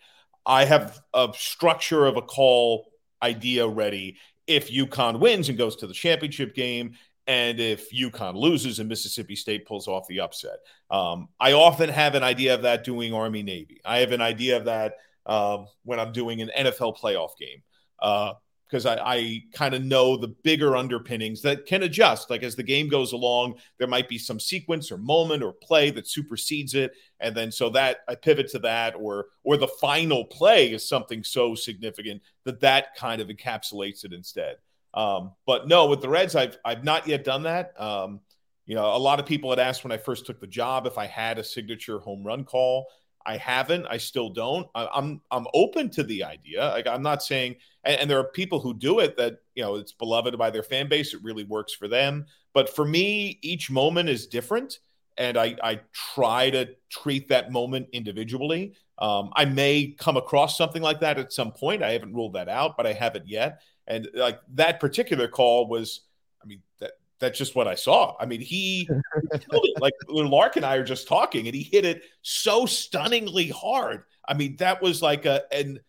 I 0.46 0.66
have 0.66 1.00
a 1.14 1.30
structure 1.36 2.06
of 2.06 2.18
a 2.18 2.22
call 2.22 2.92
idea 3.22 3.68
ready 3.68 4.18
if 4.48 4.72
UConn 4.72 5.20
wins 5.20 5.50
and 5.50 5.58
goes 5.58 5.76
to 5.78 5.88
the 5.88 5.94
championship 5.94 6.54
game, 6.54 6.96
and 7.28 7.60
if 7.60 7.92
UConn 7.92 8.36
loses 8.36 8.80
and 8.80 8.88
Mississippi 8.88 9.36
State 9.36 9.66
pulls 9.66 9.88
off 9.88 10.08
the 10.08 10.20
upset. 10.20 10.60
Um, 10.92 11.30
I 11.40 11.54
often 11.54 11.90
have 11.90 12.16
an 12.16 12.24
idea 12.24 12.54
of 12.54 12.62
that 12.64 12.84
doing 12.84 13.14
Army 13.14 13.44
Navy. 13.44 13.82
I 13.84 14.00
have 14.00 14.12
an 14.12 14.22
idea 14.22 14.58
of 14.58 14.66
that 14.66 14.98
um, 15.26 15.68
when 15.84 16.00
I'm 16.00 16.12
doing 16.12 16.42
an 16.42 16.52
NFL 16.58 16.98
playoff 16.98 17.32
game 17.40 17.64
because 17.98 18.86
uh, 18.86 18.98
I, 19.04 19.16
I 19.16 19.44
kind 19.54 19.74
of 19.74 19.84
know 19.84 20.18
the 20.18 20.28
bigger 20.44 20.76
underpinnings 20.76 21.42
that 21.42 21.66
can 21.66 21.84
adjust. 21.84 22.30
Like 22.30 22.44
as 22.44 22.56
the 22.56 22.64
game 22.64 22.90
goes 22.90 23.14
along, 23.14 23.56
there 23.80 23.88
might 23.88 24.08
be 24.08 24.20
some 24.20 24.40
sequence 24.40 24.92
or 24.92 24.98
moment 24.98 25.42
or 25.42 25.54
play 25.54 25.90
that 25.92 26.08
supersedes 26.08 26.76
it, 26.76 26.92
and 27.20 27.36
then 27.36 27.52
so 27.52 27.70
that 27.72 28.00
I 28.08 28.16
pivot 28.16 28.50
to 28.52 28.60
that, 28.60 28.94
or 28.96 29.28
or 29.44 29.58
the 29.58 29.68
final 29.68 30.26
play 30.26 30.72
is 30.72 30.88
something 30.88 31.24
so 31.24 31.56
significant 31.56 32.22
that 32.44 32.60
that 32.60 32.96
kind 32.96 33.22
of 33.22 33.30
encapsulates 33.30 34.06
it 34.06 34.14
instead. 34.14 34.58
Um, 34.96 35.34
but 35.46 35.68
no, 35.68 35.88
with 35.88 36.02
the 36.02 36.10
Reds, 36.10 36.36
I've 36.36 36.58
I've 36.64 36.84
not 36.84 37.08
yet 37.08 37.24
done 37.24 37.44
that. 37.44 37.80
Um, 37.80 38.22
you 38.66 38.76
know, 38.76 38.96
a 38.96 38.98
lot 38.98 39.20
of 39.20 39.26
people 39.26 39.50
had 39.50 39.60
asked 39.60 39.84
when 39.84 39.92
I 39.92 39.98
first 39.98 40.26
took 40.26 40.40
the 40.40 40.48
job 40.48 40.88
if 40.88 40.98
I 40.98 41.06
had 41.06 41.38
a 41.38 41.44
signature 41.44 42.00
home 42.00 42.24
run 42.24 42.44
call. 42.46 42.88
I 43.26 43.38
haven't. 43.38 43.88
I 43.88 43.98
still 43.98 44.30
don't. 44.30 44.68
I, 44.76 44.88
am 44.96 45.22
I'm 45.32 45.48
open 45.54 45.90
to 45.92 46.04
the 46.04 46.24
idea. 46.24 46.70
Like 46.70 46.88
I'm 46.88 47.02
not 47.02 47.24
saying, 47.24 47.56
and, 47.84 48.02
and, 48.02 48.10
there 48.10 48.20
are 48.20 48.26
people 48.32 48.60
who 48.60 48.74
do 48.74 49.00
it 49.00 49.18
that 49.18 49.40
you 49.56 49.64
know 49.64 49.76
it's 49.76 49.92
beloved 49.92 50.38
by 50.38 50.52
their 50.52 50.64
fan 50.64 50.88
base. 50.88 51.14
It 51.14 51.24
really 51.24 51.44
works 51.44 51.74
for 51.74 51.88
them. 51.88 52.28
But 52.54 52.70
for 52.70 52.86
me, 52.86 53.40
each 53.42 53.72
moment 53.72 54.10
is 54.10 54.28
different, 54.28 54.80
and 55.18 55.38
I 55.38 55.56
I 55.64 55.82
try 55.92 56.52
to 56.52 56.70
treat 56.90 57.28
that 57.30 57.52
moment 57.52 57.88
individually. 57.94 58.76
Um, 59.00 59.32
I 59.36 59.46
may 59.46 59.96
come 59.98 60.18
across 60.18 60.58
something 60.58 60.82
like 60.82 61.00
that 61.02 61.18
at 61.18 61.34
some 61.34 61.52
point. 61.52 61.84
I 61.84 61.92
haven't 61.92 62.14
ruled 62.14 62.34
that 62.34 62.48
out, 62.48 62.78
but 62.78 62.86
I 62.86 62.94
haven't 62.94 63.28
yet. 63.28 63.62
And 63.88 64.08
like 64.14 64.40
that 64.56 64.80
particular 64.80 65.28
call 65.28 65.68
was, 65.68 66.02
I 66.44 66.48
mean, 66.48 66.62
that 66.80 66.94
that's 67.20 67.38
just 67.38 67.56
what 67.56 67.68
I 67.68 67.76
saw. 67.76 68.16
I 68.20 68.26
mean, 68.26 68.42
he 68.42 68.90
like 69.80 69.94
Lark 70.08 70.56
and 70.56 70.66
I 70.66 70.76
are 70.76 70.84
just 70.84 71.08
talking, 71.08 71.48
and 71.48 71.56
he 71.56 71.64
hit 71.64 71.86
it 71.86 72.04
so 72.22 72.66
stunningly 72.66 73.50
hard. 73.50 74.04
I 74.28 74.34
mean, 74.34 74.56
that 74.58 74.82
was 74.82 75.02
like 75.02 75.26
a 75.26 75.44
an 75.54 75.80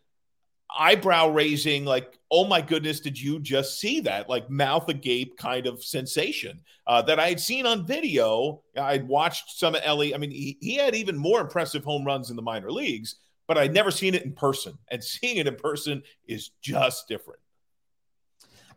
eyebrow 0.77 1.29
raising, 1.31 1.85
like, 1.85 2.19
oh 2.31 2.45
my 2.47 2.61
goodness, 2.61 3.01
did 3.01 3.21
you 3.21 3.39
just 3.41 3.81
see 3.81 4.01
that? 4.01 4.29
Like 4.29 4.51
mouth 4.51 4.89
agape 4.89 5.37
kind 5.37 5.67
of 5.67 5.83
sensation 5.83 6.61
uh, 6.87 7.03
that 7.03 7.21
I 7.21 7.29
had 7.29 7.41
seen 7.41 7.67
on 7.67 7.87
video. 7.87 8.63
I'd 8.77 9.07
watched 9.07 9.59
some 9.59 9.75
of 9.75 9.83
Elly. 9.85 10.15
I 10.15 10.19
mean, 10.19 10.31
he, 10.31 10.59
he 10.61 10.75
had 10.75 10.95
even 10.95 11.17
more 11.17 11.41
impressive 11.41 11.85
home 11.85 12.05
runs 12.05 12.31
in 12.31 12.37
the 12.37 12.43
minor 12.43 12.71
leagues, 12.71 13.17
but 13.47 13.59
I'd 13.59 13.75
never 13.75 13.91
seen 13.91 14.15
it 14.15 14.25
in 14.25 14.33
person. 14.33 14.77
And 14.91 15.03
seeing 15.05 15.39
it 15.39 15.47
in 15.47 15.57
person 15.57 16.03
is 16.27 16.51
just 16.61 17.09
different. 17.09 17.41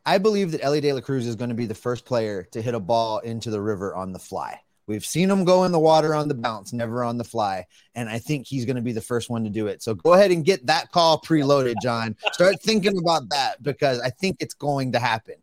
I 0.06 0.18
believe 0.18 0.52
that 0.52 0.64
Elly 0.64 0.82
De 0.82 0.94
La 0.94 1.02
Cruz 1.02 1.28
is 1.28 1.36
going 1.36 1.50
to 1.50 1.56
be 1.56 1.66
the 1.66 1.76
first 1.76 2.06
player 2.06 2.44
to 2.52 2.62
hit 2.62 2.74
a 2.74 2.80
ball 2.80 3.20
into 3.20 3.50
the 3.50 3.62
river 3.62 3.96
on 3.96 4.14
the 4.14 4.20
fly. 4.20 4.60
We've 4.88 5.06
seen 5.06 5.30
him 5.30 5.46
go 5.46 5.66
in 5.66 5.72
the 5.72 5.80
water 5.80 6.16
on 6.16 6.28
the 6.28 6.34
bounce, 6.34 6.74
never 6.74 7.04
on 7.04 7.20
the 7.20 7.24
fly. 7.24 7.68
And 7.94 8.10
I 8.10 8.18
think 8.18 8.48
he's 8.48 8.66
going 8.66 8.76
to 8.76 8.82
be 8.82 8.92
the 8.92 9.02
first 9.02 9.30
one 9.30 9.44
to 9.44 9.50
do 9.52 9.68
it. 9.68 9.84
So 9.84 9.94
go 9.94 10.14
ahead 10.14 10.32
and 10.32 10.44
get 10.44 10.66
that 10.66 10.92
call 10.92 11.22
preloaded, 11.22 11.76
John. 11.84 12.16
Start 12.32 12.60
thinking 12.60 12.98
about 12.98 13.30
that 13.30 13.62
because 13.62 14.00
I 14.00 14.10
think 14.10 14.38
it's 14.40 14.56
going 14.56 14.92
to 14.94 15.00
happen. 15.00 15.36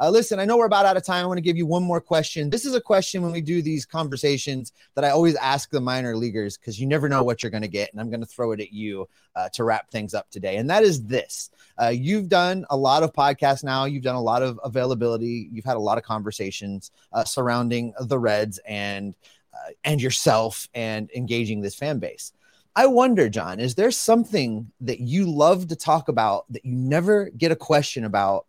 Uh, 0.00 0.08
listen, 0.08 0.40
I 0.40 0.46
know 0.46 0.56
we're 0.56 0.64
about 0.64 0.86
out 0.86 0.96
of 0.96 1.04
time. 1.04 1.22
I 1.22 1.26
want 1.26 1.36
to 1.36 1.42
give 1.42 1.58
you 1.58 1.66
one 1.66 1.82
more 1.82 2.00
question. 2.00 2.48
This 2.48 2.64
is 2.64 2.74
a 2.74 2.80
question 2.80 3.20
when 3.20 3.32
we 3.32 3.42
do 3.42 3.60
these 3.60 3.84
conversations 3.84 4.72
that 4.94 5.04
I 5.04 5.10
always 5.10 5.36
ask 5.36 5.68
the 5.70 5.80
minor 5.80 6.16
leaguers 6.16 6.56
because 6.56 6.80
you 6.80 6.86
never 6.86 7.06
know 7.06 7.22
what 7.22 7.42
you're 7.42 7.50
going 7.50 7.62
to 7.62 7.68
get. 7.68 7.92
And 7.92 8.00
I'm 8.00 8.08
going 8.08 8.20
to 8.20 8.26
throw 8.26 8.52
it 8.52 8.60
at 8.60 8.72
you 8.72 9.06
uh, 9.36 9.50
to 9.50 9.64
wrap 9.64 9.90
things 9.90 10.14
up 10.14 10.30
today. 10.30 10.56
And 10.56 10.70
that 10.70 10.84
is 10.84 11.04
this 11.04 11.50
uh, 11.76 11.88
You've 11.88 12.30
done 12.30 12.64
a 12.70 12.76
lot 12.76 13.02
of 13.02 13.12
podcasts 13.12 13.62
now, 13.62 13.84
you've 13.84 14.02
done 14.02 14.14
a 14.14 14.22
lot 14.22 14.42
of 14.42 14.58
availability, 14.64 15.50
you've 15.52 15.66
had 15.66 15.76
a 15.76 15.80
lot 15.80 15.98
of 15.98 16.04
conversations 16.04 16.92
uh, 17.12 17.24
surrounding 17.24 17.92
the 18.00 18.18
Reds 18.18 18.58
and 18.66 19.14
uh, 19.52 19.72
and 19.84 20.00
yourself 20.00 20.66
and 20.72 21.10
engaging 21.14 21.60
this 21.60 21.74
fan 21.74 21.98
base. 21.98 22.32
I 22.74 22.86
wonder, 22.86 23.28
John, 23.28 23.60
is 23.60 23.74
there 23.74 23.90
something 23.90 24.70
that 24.80 25.00
you 25.00 25.30
love 25.30 25.68
to 25.68 25.76
talk 25.76 26.08
about 26.08 26.50
that 26.52 26.64
you 26.64 26.74
never 26.74 27.28
get 27.30 27.52
a 27.52 27.56
question 27.56 28.04
about 28.04 28.46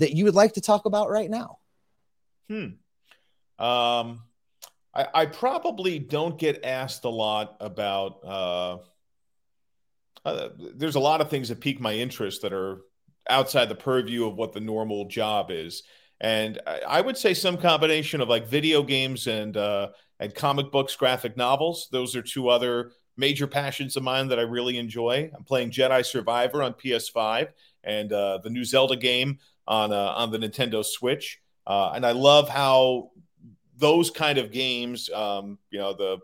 that 0.00 0.12
you 0.12 0.24
would 0.24 0.34
like 0.34 0.54
to 0.54 0.60
talk 0.60 0.86
about 0.86 1.10
right 1.10 1.30
now? 1.30 1.58
Hmm. 2.48 2.64
Um, 3.64 4.22
I, 4.94 5.06
I 5.14 5.26
probably 5.26 5.98
don't 5.98 6.38
get 6.38 6.64
asked 6.64 7.04
a 7.04 7.10
lot 7.10 7.56
about 7.60 8.24
uh, 8.24 8.78
uh, 10.24 10.48
there's 10.74 10.96
a 10.96 11.00
lot 11.00 11.20
of 11.20 11.30
things 11.30 11.48
that 11.48 11.60
pique 11.60 11.80
my 11.80 11.94
interest 11.94 12.42
that 12.42 12.52
are 12.52 12.80
outside 13.28 13.68
the 13.68 13.74
purview 13.74 14.26
of 14.26 14.36
what 14.36 14.52
the 14.52 14.60
normal 14.60 15.06
job 15.06 15.50
is. 15.50 15.82
And 16.20 16.60
I 16.66 17.00
would 17.00 17.16
say 17.16 17.32
some 17.32 17.56
combination 17.56 18.20
of 18.20 18.28
like 18.28 18.46
video 18.46 18.82
games 18.82 19.26
and 19.26 19.56
uh, 19.56 19.88
and 20.18 20.34
comic 20.34 20.70
books, 20.70 20.94
graphic 20.96 21.36
novels. 21.36 21.88
Those 21.90 22.14
are 22.14 22.22
two 22.22 22.48
other 22.48 22.92
major 23.16 23.46
passions 23.46 23.96
of 23.96 24.02
mine 24.02 24.28
that 24.28 24.38
I 24.38 24.42
really 24.42 24.76
enjoy. 24.76 25.30
I'm 25.34 25.44
playing 25.44 25.70
Jedi 25.70 26.04
Survivor 26.04 26.62
on 26.62 26.74
PS5 26.74 27.48
and 27.84 28.12
uh, 28.12 28.38
the 28.42 28.50
new 28.50 28.64
Zelda 28.64 28.96
game 28.96 29.38
on 29.70 29.92
uh, 29.92 30.12
on 30.16 30.30
the 30.30 30.38
Nintendo 30.38 30.84
Switch. 30.84 31.40
Uh, 31.66 31.92
and 31.94 32.04
I 32.04 32.12
love 32.12 32.48
how 32.48 33.12
those 33.76 34.10
kind 34.10 34.36
of 34.36 34.50
games, 34.50 35.08
um, 35.10 35.58
you 35.70 35.78
know, 35.78 35.94
the 35.94 36.18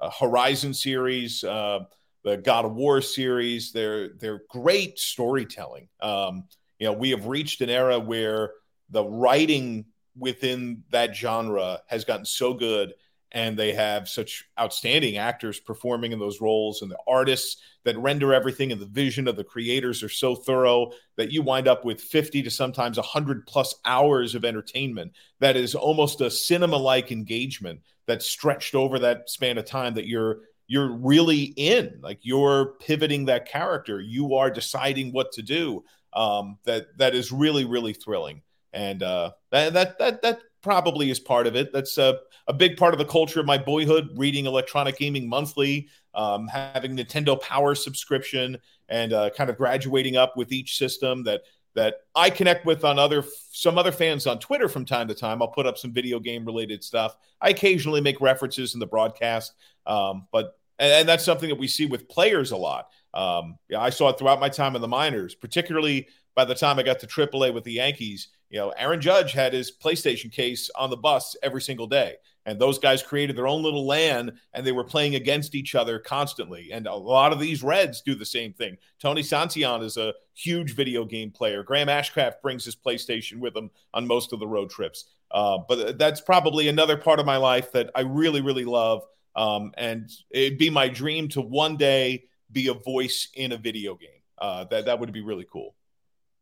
uh, 0.00 0.10
Horizon 0.18 0.72
series, 0.72 1.42
uh, 1.44 1.80
the 2.22 2.38
God 2.38 2.64
of 2.64 2.74
War 2.74 3.02
series, 3.02 3.72
they're 3.72 4.10
they're 4.14 4.42
great 4.48 4.98
storytelling. 4.98 5.88
Um, 6.00 6.44
you 6.78 6.86
know, 6.86 6.92
we 6.92 7.10
have 7.10 7.26
reached 7.26 7.60
an 7.60 7.68
era 7.68 7.98
where 7.98 8.52
the 8.90 9.04
writing 9.04 9.86
within 10.16 10.84
that 10.90 11.16
genre 11.16 11.80
has 11.88 12.04
gotten 12.04 12.24
so 12.24 12.54
good 12.54 12.94
and 13.34 13.58
they 13.58 13.72
have 13.72 14.08
such 14.08 14.48
outstanding 14.58 15.18
actors 15.18 15.60
performing 15.60 16.12
in 16.12 16.18
those 16.18 16.40
roles 16.40 16.80
and 16.80 16.90
the 16.90 16.98
artists 17.06 17.60
that 17.82 17.98
render 17.98 18.32
everything 18.32 18.72
and 18.72 18.80
the 18.80 18.86
vision 18.86 19.28
of 19.28 19.36
the 19.36 19.44
creators 19.44 20.02
are 20.02 20.08
so 20.08 20.34
thorough 20.34 20.92
that 21.16 21.32
you 21.32 21.42
wind 21.42 21.68
up 21.68 21.84
with 21.84 22.00
50 22.00 22.44
to 22.44 22.50
sometimes 22.50 22.96
100 22.96 23.46
plus 23.46 23.74
hours 23.84 24.34
of 24.34 24.44
entertainment 24.44 25.12
that 25.40 25.56
is 25.56 25.74
almost 25.74 26.20
a 26.20 26.30
cinema 26.30 26.76
like 26.76 27.12
engagement 27.12 27.80
that's 28.06 28.24
stretched 28.24 28.74
over 28.74 29.00
that 29.00 29.28
span 29.28 29.58
of 29.58 29.64
time 29.64 29.94
that 29.94 30.06
you're 30.06 30.40
you're 30.66 30.92
really 30.92 31.42
in. 31.56 31.98
Like 32.02 32.20
you're 32.22 32.74
pivoting 32.80 33.26
that 33.26 33.46
character. 33.46 34.00
You 34.00 34.36
are 34.36 34.50
deciding 34.50 35.12
what 35.12 35.32
to 35.32 35.42
do 35.42 35.84
um, 36.14 36.58
that 36.64 36.86
that 36.98 37.14
is 37.14 37.32
really 37.32 37.64
really 37.64 37.92
thrilling. 37.92 38.42
And 38.72 39.02
uh, 39.02 39.32
that, 39.50 39.72
that 39.74 39.98
that 39.98 40.22
that 40.22 40.40
probably 40.64 41.10
is 41.10 41.20
part 41.20 41.46
of 41.46 41.54
it. 41.54 41.72
That's 41.72 41.98
a, 41.98 42.18
a 42.48 42.52
big 42.52 42.76
part 42.76 42.94
of 42.94 42.98
the 42.98 43.04
culture 43.04 43.38
of 43.38 43.46
my 43.46 43.58
boyhood. 43.58 44.08
Reading 44.16 44.46
Electronic 44.46 44.96
Gaming 44.96 45.28
Monthly, 45.28 45.88
um, 46.14 46.48
having 46.48 46.96
Nintendo 46.96 47.40
Power 47.40 47.74
subscription, 47.74 48.58
and 48.88 49.12
uh, 49.12 49.30
kind 49.30 49.50
of 49.50 49.58
graduating 49.58 50.16
up 50.16 50.36
with 50.36 50.50
each 50.50 50.78
system 50.78 51.22
that 51.24 51.42
that 51.74 51.96
I 52.14 52.30
connect 52.30 52.64
with 52.64 52.84
on 52.84 52.98
other 52.98 53.24
some 53.52 53.78
other 53.78 53.92
fans 53.92 54.26
on 54.26 54.38
Twitter 54.38 54.68
from 54.68 54.84
time 54.84 55.06
to 55.08 55.14
time. 55.14 55.42
I'll 55.42 55.48
put 55.48 55.66
up 55.66 55.76
some 55.76 55.92
video 55.92 56.18
game 56.18 56.44
related 56.44 56.82
stuff. 56.82 57.16
I 57.40 57.50
occasionally 57.50 58.00
make 58.00 58.20
references 58.20 58.74
in 58.74 58.80
the 58.80 58.86
broadcast, 58.86 59.52
um, 59.86 60.26
but 60.32 60.56
and, 60.78 60.92
and, 60.92 61.08
that's 61.08 61.24
something 61.24 61.50
that 61.50 61.58
we 61.58 61.68
see 61.68 61.86
with 61.86 62.08
players 62.08 62.52
a 62.52 62.56
lot. 62.56 62.88
Um, 63.12 63.58
yeah, 63.68 63.80
I 63.80 63.90
saw 63.90 64.08
it 64.08 64.18
throughout 64.18 64.40
my 64.40 64.48
time 64.48 64.74
in 64.74 64.82
the 64.82 64.88
minors, 64.88 65.34
particularly 65.34 66.08
by 66.34 66.44
the 66.44 66.54
time 66.54 66.78
I 66.78 66.82
got 66.82 66.98
to 67.00 67.06
AAA 67.06 67.52
with 67.54 67.64
the 67.64 67.72
Yankees 67.72 68.28
you 68.50 68.58
know, 68.58 68.70
Aaron 68.70 69.00
Judge 69.00 69.32
had 69.32 69.52
his 69.52 69.72
PlayStation 69.72 70.30
case 70.30 70.70
on 70.76 70.90
the 70.90 70.96
bus 70.96 71.36
every 71.42 71.60
single 71.60 71.86
day. 71.86 72.14
And 72.46 72.60
those 72.60 72.78
guys 72.78 73.02
created 73.02 73.36
their 73.36 73.46
own 73.46 73.62
little 73.62 73.86
LAN 73.86 74.38
and 74.52 74.66
they 74.66 74.72
were 74.72 74.84
playing 74.84 75.14
against 75.14 75.54
each 75.54 75.74
other 75.74 75.98
constantly. 75.98 76.70
And 76.72 76.86
a 76.86 76.94
lot 76.94 77.32
of 77.32 77.40
these 77.40 77.62
Reds 77.62 78.02
do 78.02 78.14
the 78.14 78.26
same 78.26 78.52
thing. 78.52 78.76
Tony 79.00 79.22
Santillan 79.22 79.82
is 79.82 79.96
a 79.96 80.12
huge 80.34 80.74
video 80.74 81.04
game 81.04 81.30
player. 81.30 81.62
Graham 81.62 81.88
Ashcraft 81.88 82.42
brings 82.42 82.64
his 82.64 82.76
PlayStation 82.76 83.38
with 83.38 83.56
him 83.56 83.70
on 83.94 84.06
most 84.06 84.32
of 84.32 84.40
the 84.40 84.46
road 84.46 84.68
trips. 84.68 85.06
Uh, 85.30 85.58
but 85.68 85.98
that's 85.98 86.20
probably 86.20 86.68
another 86.68 86.96
part 86.96 87.18
of 87.18 87.26
my 87.26 87.38
life 87.38 87.72
that 87.72 87.90
I 87.94 88.02
really, 88.02 88.42
really 88.42 88.66
love. 88.66 89.04
Um, 89.34 89.72
and 89.76 90.10
it'd 90.30 90.58
be 90.58 90.70
my 90.70 90.88
dream 90.88 91.28
to 91.30 91.40
one 91.40 91.76
day 91.76 92.24
be 92.52 92.68
a 92.68 92.74
voice 92.74 93.28
in 93.34 93.52
a 93.52 93.56
video 93.56 93.94
game. 93.94 94.10
Uh, 94.38 94.64
that, 94.64 94.84
that 94.84 95.00
would 95.00 95.12
be 95.12 95.22
really 95.22 95.46
cool. 95.50 95.74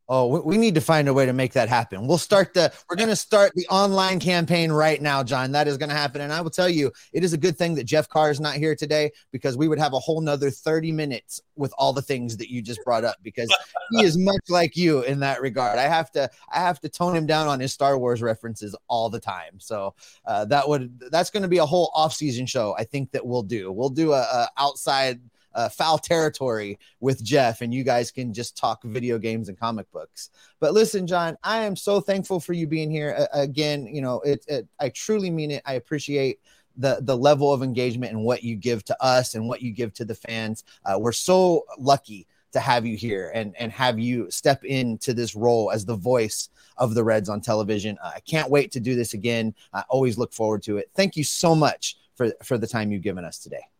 Oh, 0.08 0.40
we 0.40 0.58
need 0.58 0.74
to 0.74 0.80
find 0.80 1.08
a 1.08 1.14
way 1.14 1.26
to 1.26 1.32
make 1.32 1.52
that 1.52 1.68
happen. 1.68 2.06
We'll 2.06 2.18
start 2.18 2.54
the, 2.54 2.72
we're 2.90 2.96
going 2.96 3.08
to 3.08 3.16
start 3.16 3.52
the 3.54 3.66
online 3.68 4.18
campaign 4.18 4.72
right 4.72 5.00
now, 5.00 5.22
John. 5.22 5.52
That 5.52 5.68
is 5.68 5.78
going 5.78 5.90
to 5.90 5.94
happen. 5.94 6.20
And 6.20 6.32
I 6.32 6.40
will 6.40 6.50
tell 6.50 6.68
you, 6.68 6.90
it 7.12 7.22
is 7.22 7.32
a 7.32 7.38
good 7.38 7.56
thing 7.56 7.76
that 7.76 7.84
Jeff 7.84 8.08
Carr 8.08 8.30
is 8.30 8.40
not 8.40 8.56
here 8.56 8.74
today 8.74 9.12
because 9.30 9.56
we 9.56 9.68
would 9.68 9.78
have 9.78 9.92
a 9.92 9.98
whole 9.98 10.20
nother 10.20 10.50
30 10.50 10.90
minutes 10.92 11.40
with 11.56 11.72
all 11.78 11.92
the 11.92 12.02
things 12.02 12.36
that 12.38 12.50
you 12.50 12.62
just 12.62 12.84
brought 12.84 13.04
up 13.04 13.16
because 13.22 13.54
he 13.92 14.04
is 14.04 14.18
much 14.18 14.42
like 14.48 14.76
you 14.76 15.02
in 15.02 15.20
that 15.20 15.40
regard. 15.40 15.78
I 15.78 15.88
have 15.88 16.10
to, 16.12 16.28
I 16.52 16.58
have 16.58 16.80
to 16.80 16.88
tone 16.88 17.16
him 17.16 17.26
down 17.26 17.46
on 17.46 17.60
his 17.60 17.72
Star 17.72 17.96
Wars 17.96 18.22
references 18.22 18.74
all 18.88 19.08
the 19.08 19.20
time. 19.20 19.60
So 19.60 19.94
uh, 20.26 20.44
that 20.46 20.68
would, 20.68 20.98
that's 21.10 21.30
going 21.30 21.44
to 21.44 21.48
be 21.48 21.58
a 21.58 21.66
whole 21.66 21.92
off 21.94 22.12
season 22.12 22.44
show. 22.46 22.74
I 22.76 22.84
think 22.84 23.12
that 23.12 23.24
we'll 23.24 23.44
do, 23.44 23.70
we'll 23.70 23.88
do 23.88 24.12
a, 24.12 24.20
a 24.20 24.50
outside 24.58 25.20
uh, 25.54 25.68
foul 25.68 25.98
territory 25.98 26.78
with 27.00 27.22
Jeff, 27.22 27.60
and 27.60 27.72
you 27.72 27.84
guys 27.84 28.10
can 28.10 28.32
just 28.32 28.56
talk 28.56 28.82
video 28.84 29.18
games 29.18 29.48
and 29.48 29.58
comic 29.58 29.90
books. 29.92 30.30
But 30.60 30.72
listen, 30.72 31.06
John, 31.06 31.36
I 31.42 31.64
am 31.64 31.76
so 31.76 32.00
thankful 32.00 32.40
for 32.40 32.52
you 32.52 32.66
being 32.66 32.90
here 32.90 33.16
uh, 33.18 33.26
again. 33.32 33.86
You 33.86 34.02
know, 34.02 34.20
it, 34.20 34.44
it, 34.48 34.68
I 34.80 34.88
truly 34.90 35.30
mean 35.30 35.50
it. 35.50 35.62
I 35.66 35.74
appreciate 35.74 36.40
the 36.76 36.98
the 37.02 37.16
level 37.16 37.52
of 37.52 37.62
engagement 37.62 38.12
and 38.12 38.24
what 38.24 38.42
you 38.42 38.56
give 38.56 38.84
to 38.84 39.02
us 39.02 39.34
and 39.34 39.46
what 39.48 39.62
you 39.62 39.72
give 39.72 39.92
to 39.94 40.04
the 40.04 40.14
fans. 40.14 40.64
Uh, 40.84 40.98
we're 40.98 41.12
so 41.12 41.64
lucky 41.78 42.26
to 42.52 42.60
have 42.60 42.86
you 42.86 42.96
here 42.96 43.30
and 43.34 43.54
and 43.58 43.72
have 43.72 43.98
you 43.98 44.30
step 44.30 44.64
into 44.64 45.12
this 45.14 45.34
role 45.34 45.70
as 45.70 45.84
the 45.84 45.96
voice 45.96 46.50
of 46.76 46.94
the 46.94 47.04
Reds 47.04 47.28
on 47.28 47.40
television. 47.40 47.98
Uh, 48.02 48.12
I 48.14 48.20
can't 48.20 48.50
wait 48.50 48.70
to 48.72 48.80
do 48.80 48.94
this 48.94 49.14
again. 49.14 49.54
I 49.72 49.84
always 49.88 50.18
look 50.18 50.32
forward 50.32 50.62
to 50.64 50.78
it. 50.78 50.90
Thank 50.94 51.16
you 51.16 51.24
so 51.24 51.54
much 51.54 51.96
for 52.14 52.32
for 52.42 52.58
the 52.58 52.66
time 52.66 52.92
you've 52.92 53.02
given 53.02 53.24
us 53.24 53.38
today. 53.38 53.71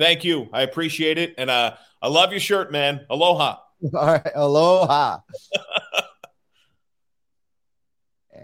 Thank 0.00 0.24
you. 0.24 0.48
I 0.50 0.62
appreciate 0.62 1.18
it. 1.18 1.34
And 1.36 1.50
uh, 1.50 1.74
I 2.00 2.08
love 2.08 2.30
your 2.30 2.40
shirt, 2.40 2.72
man. 2.72 3.04
Aloha. 3.10 3.56
All 3.94 4.06
right. 4.06 4.32
Aloha. 4.34 5.18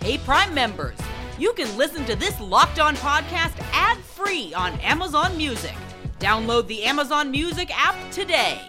hey, 0.00 0.18
Prime 0.18 0.54
members, 0.54 0.96
you 1.40 1.52
can 1.54 1.76
listen 1.76 2.04
to 2.04 2.14
this 2.14 2.40
locked 2.40 2.78
on 2.78 2.94
podcast 2.96 3.60
ad 3.72 3.98
free 3.98 4.54
on 4.54 4.78
Amazon 4.78 5.36
Music. 5.36 5.74
Download 6.20 6.68
the 6.68 6.84
Amazon 6.84 7.32
Music 7.32 7.76
app 7.76 7.96
today. 8.12 8.60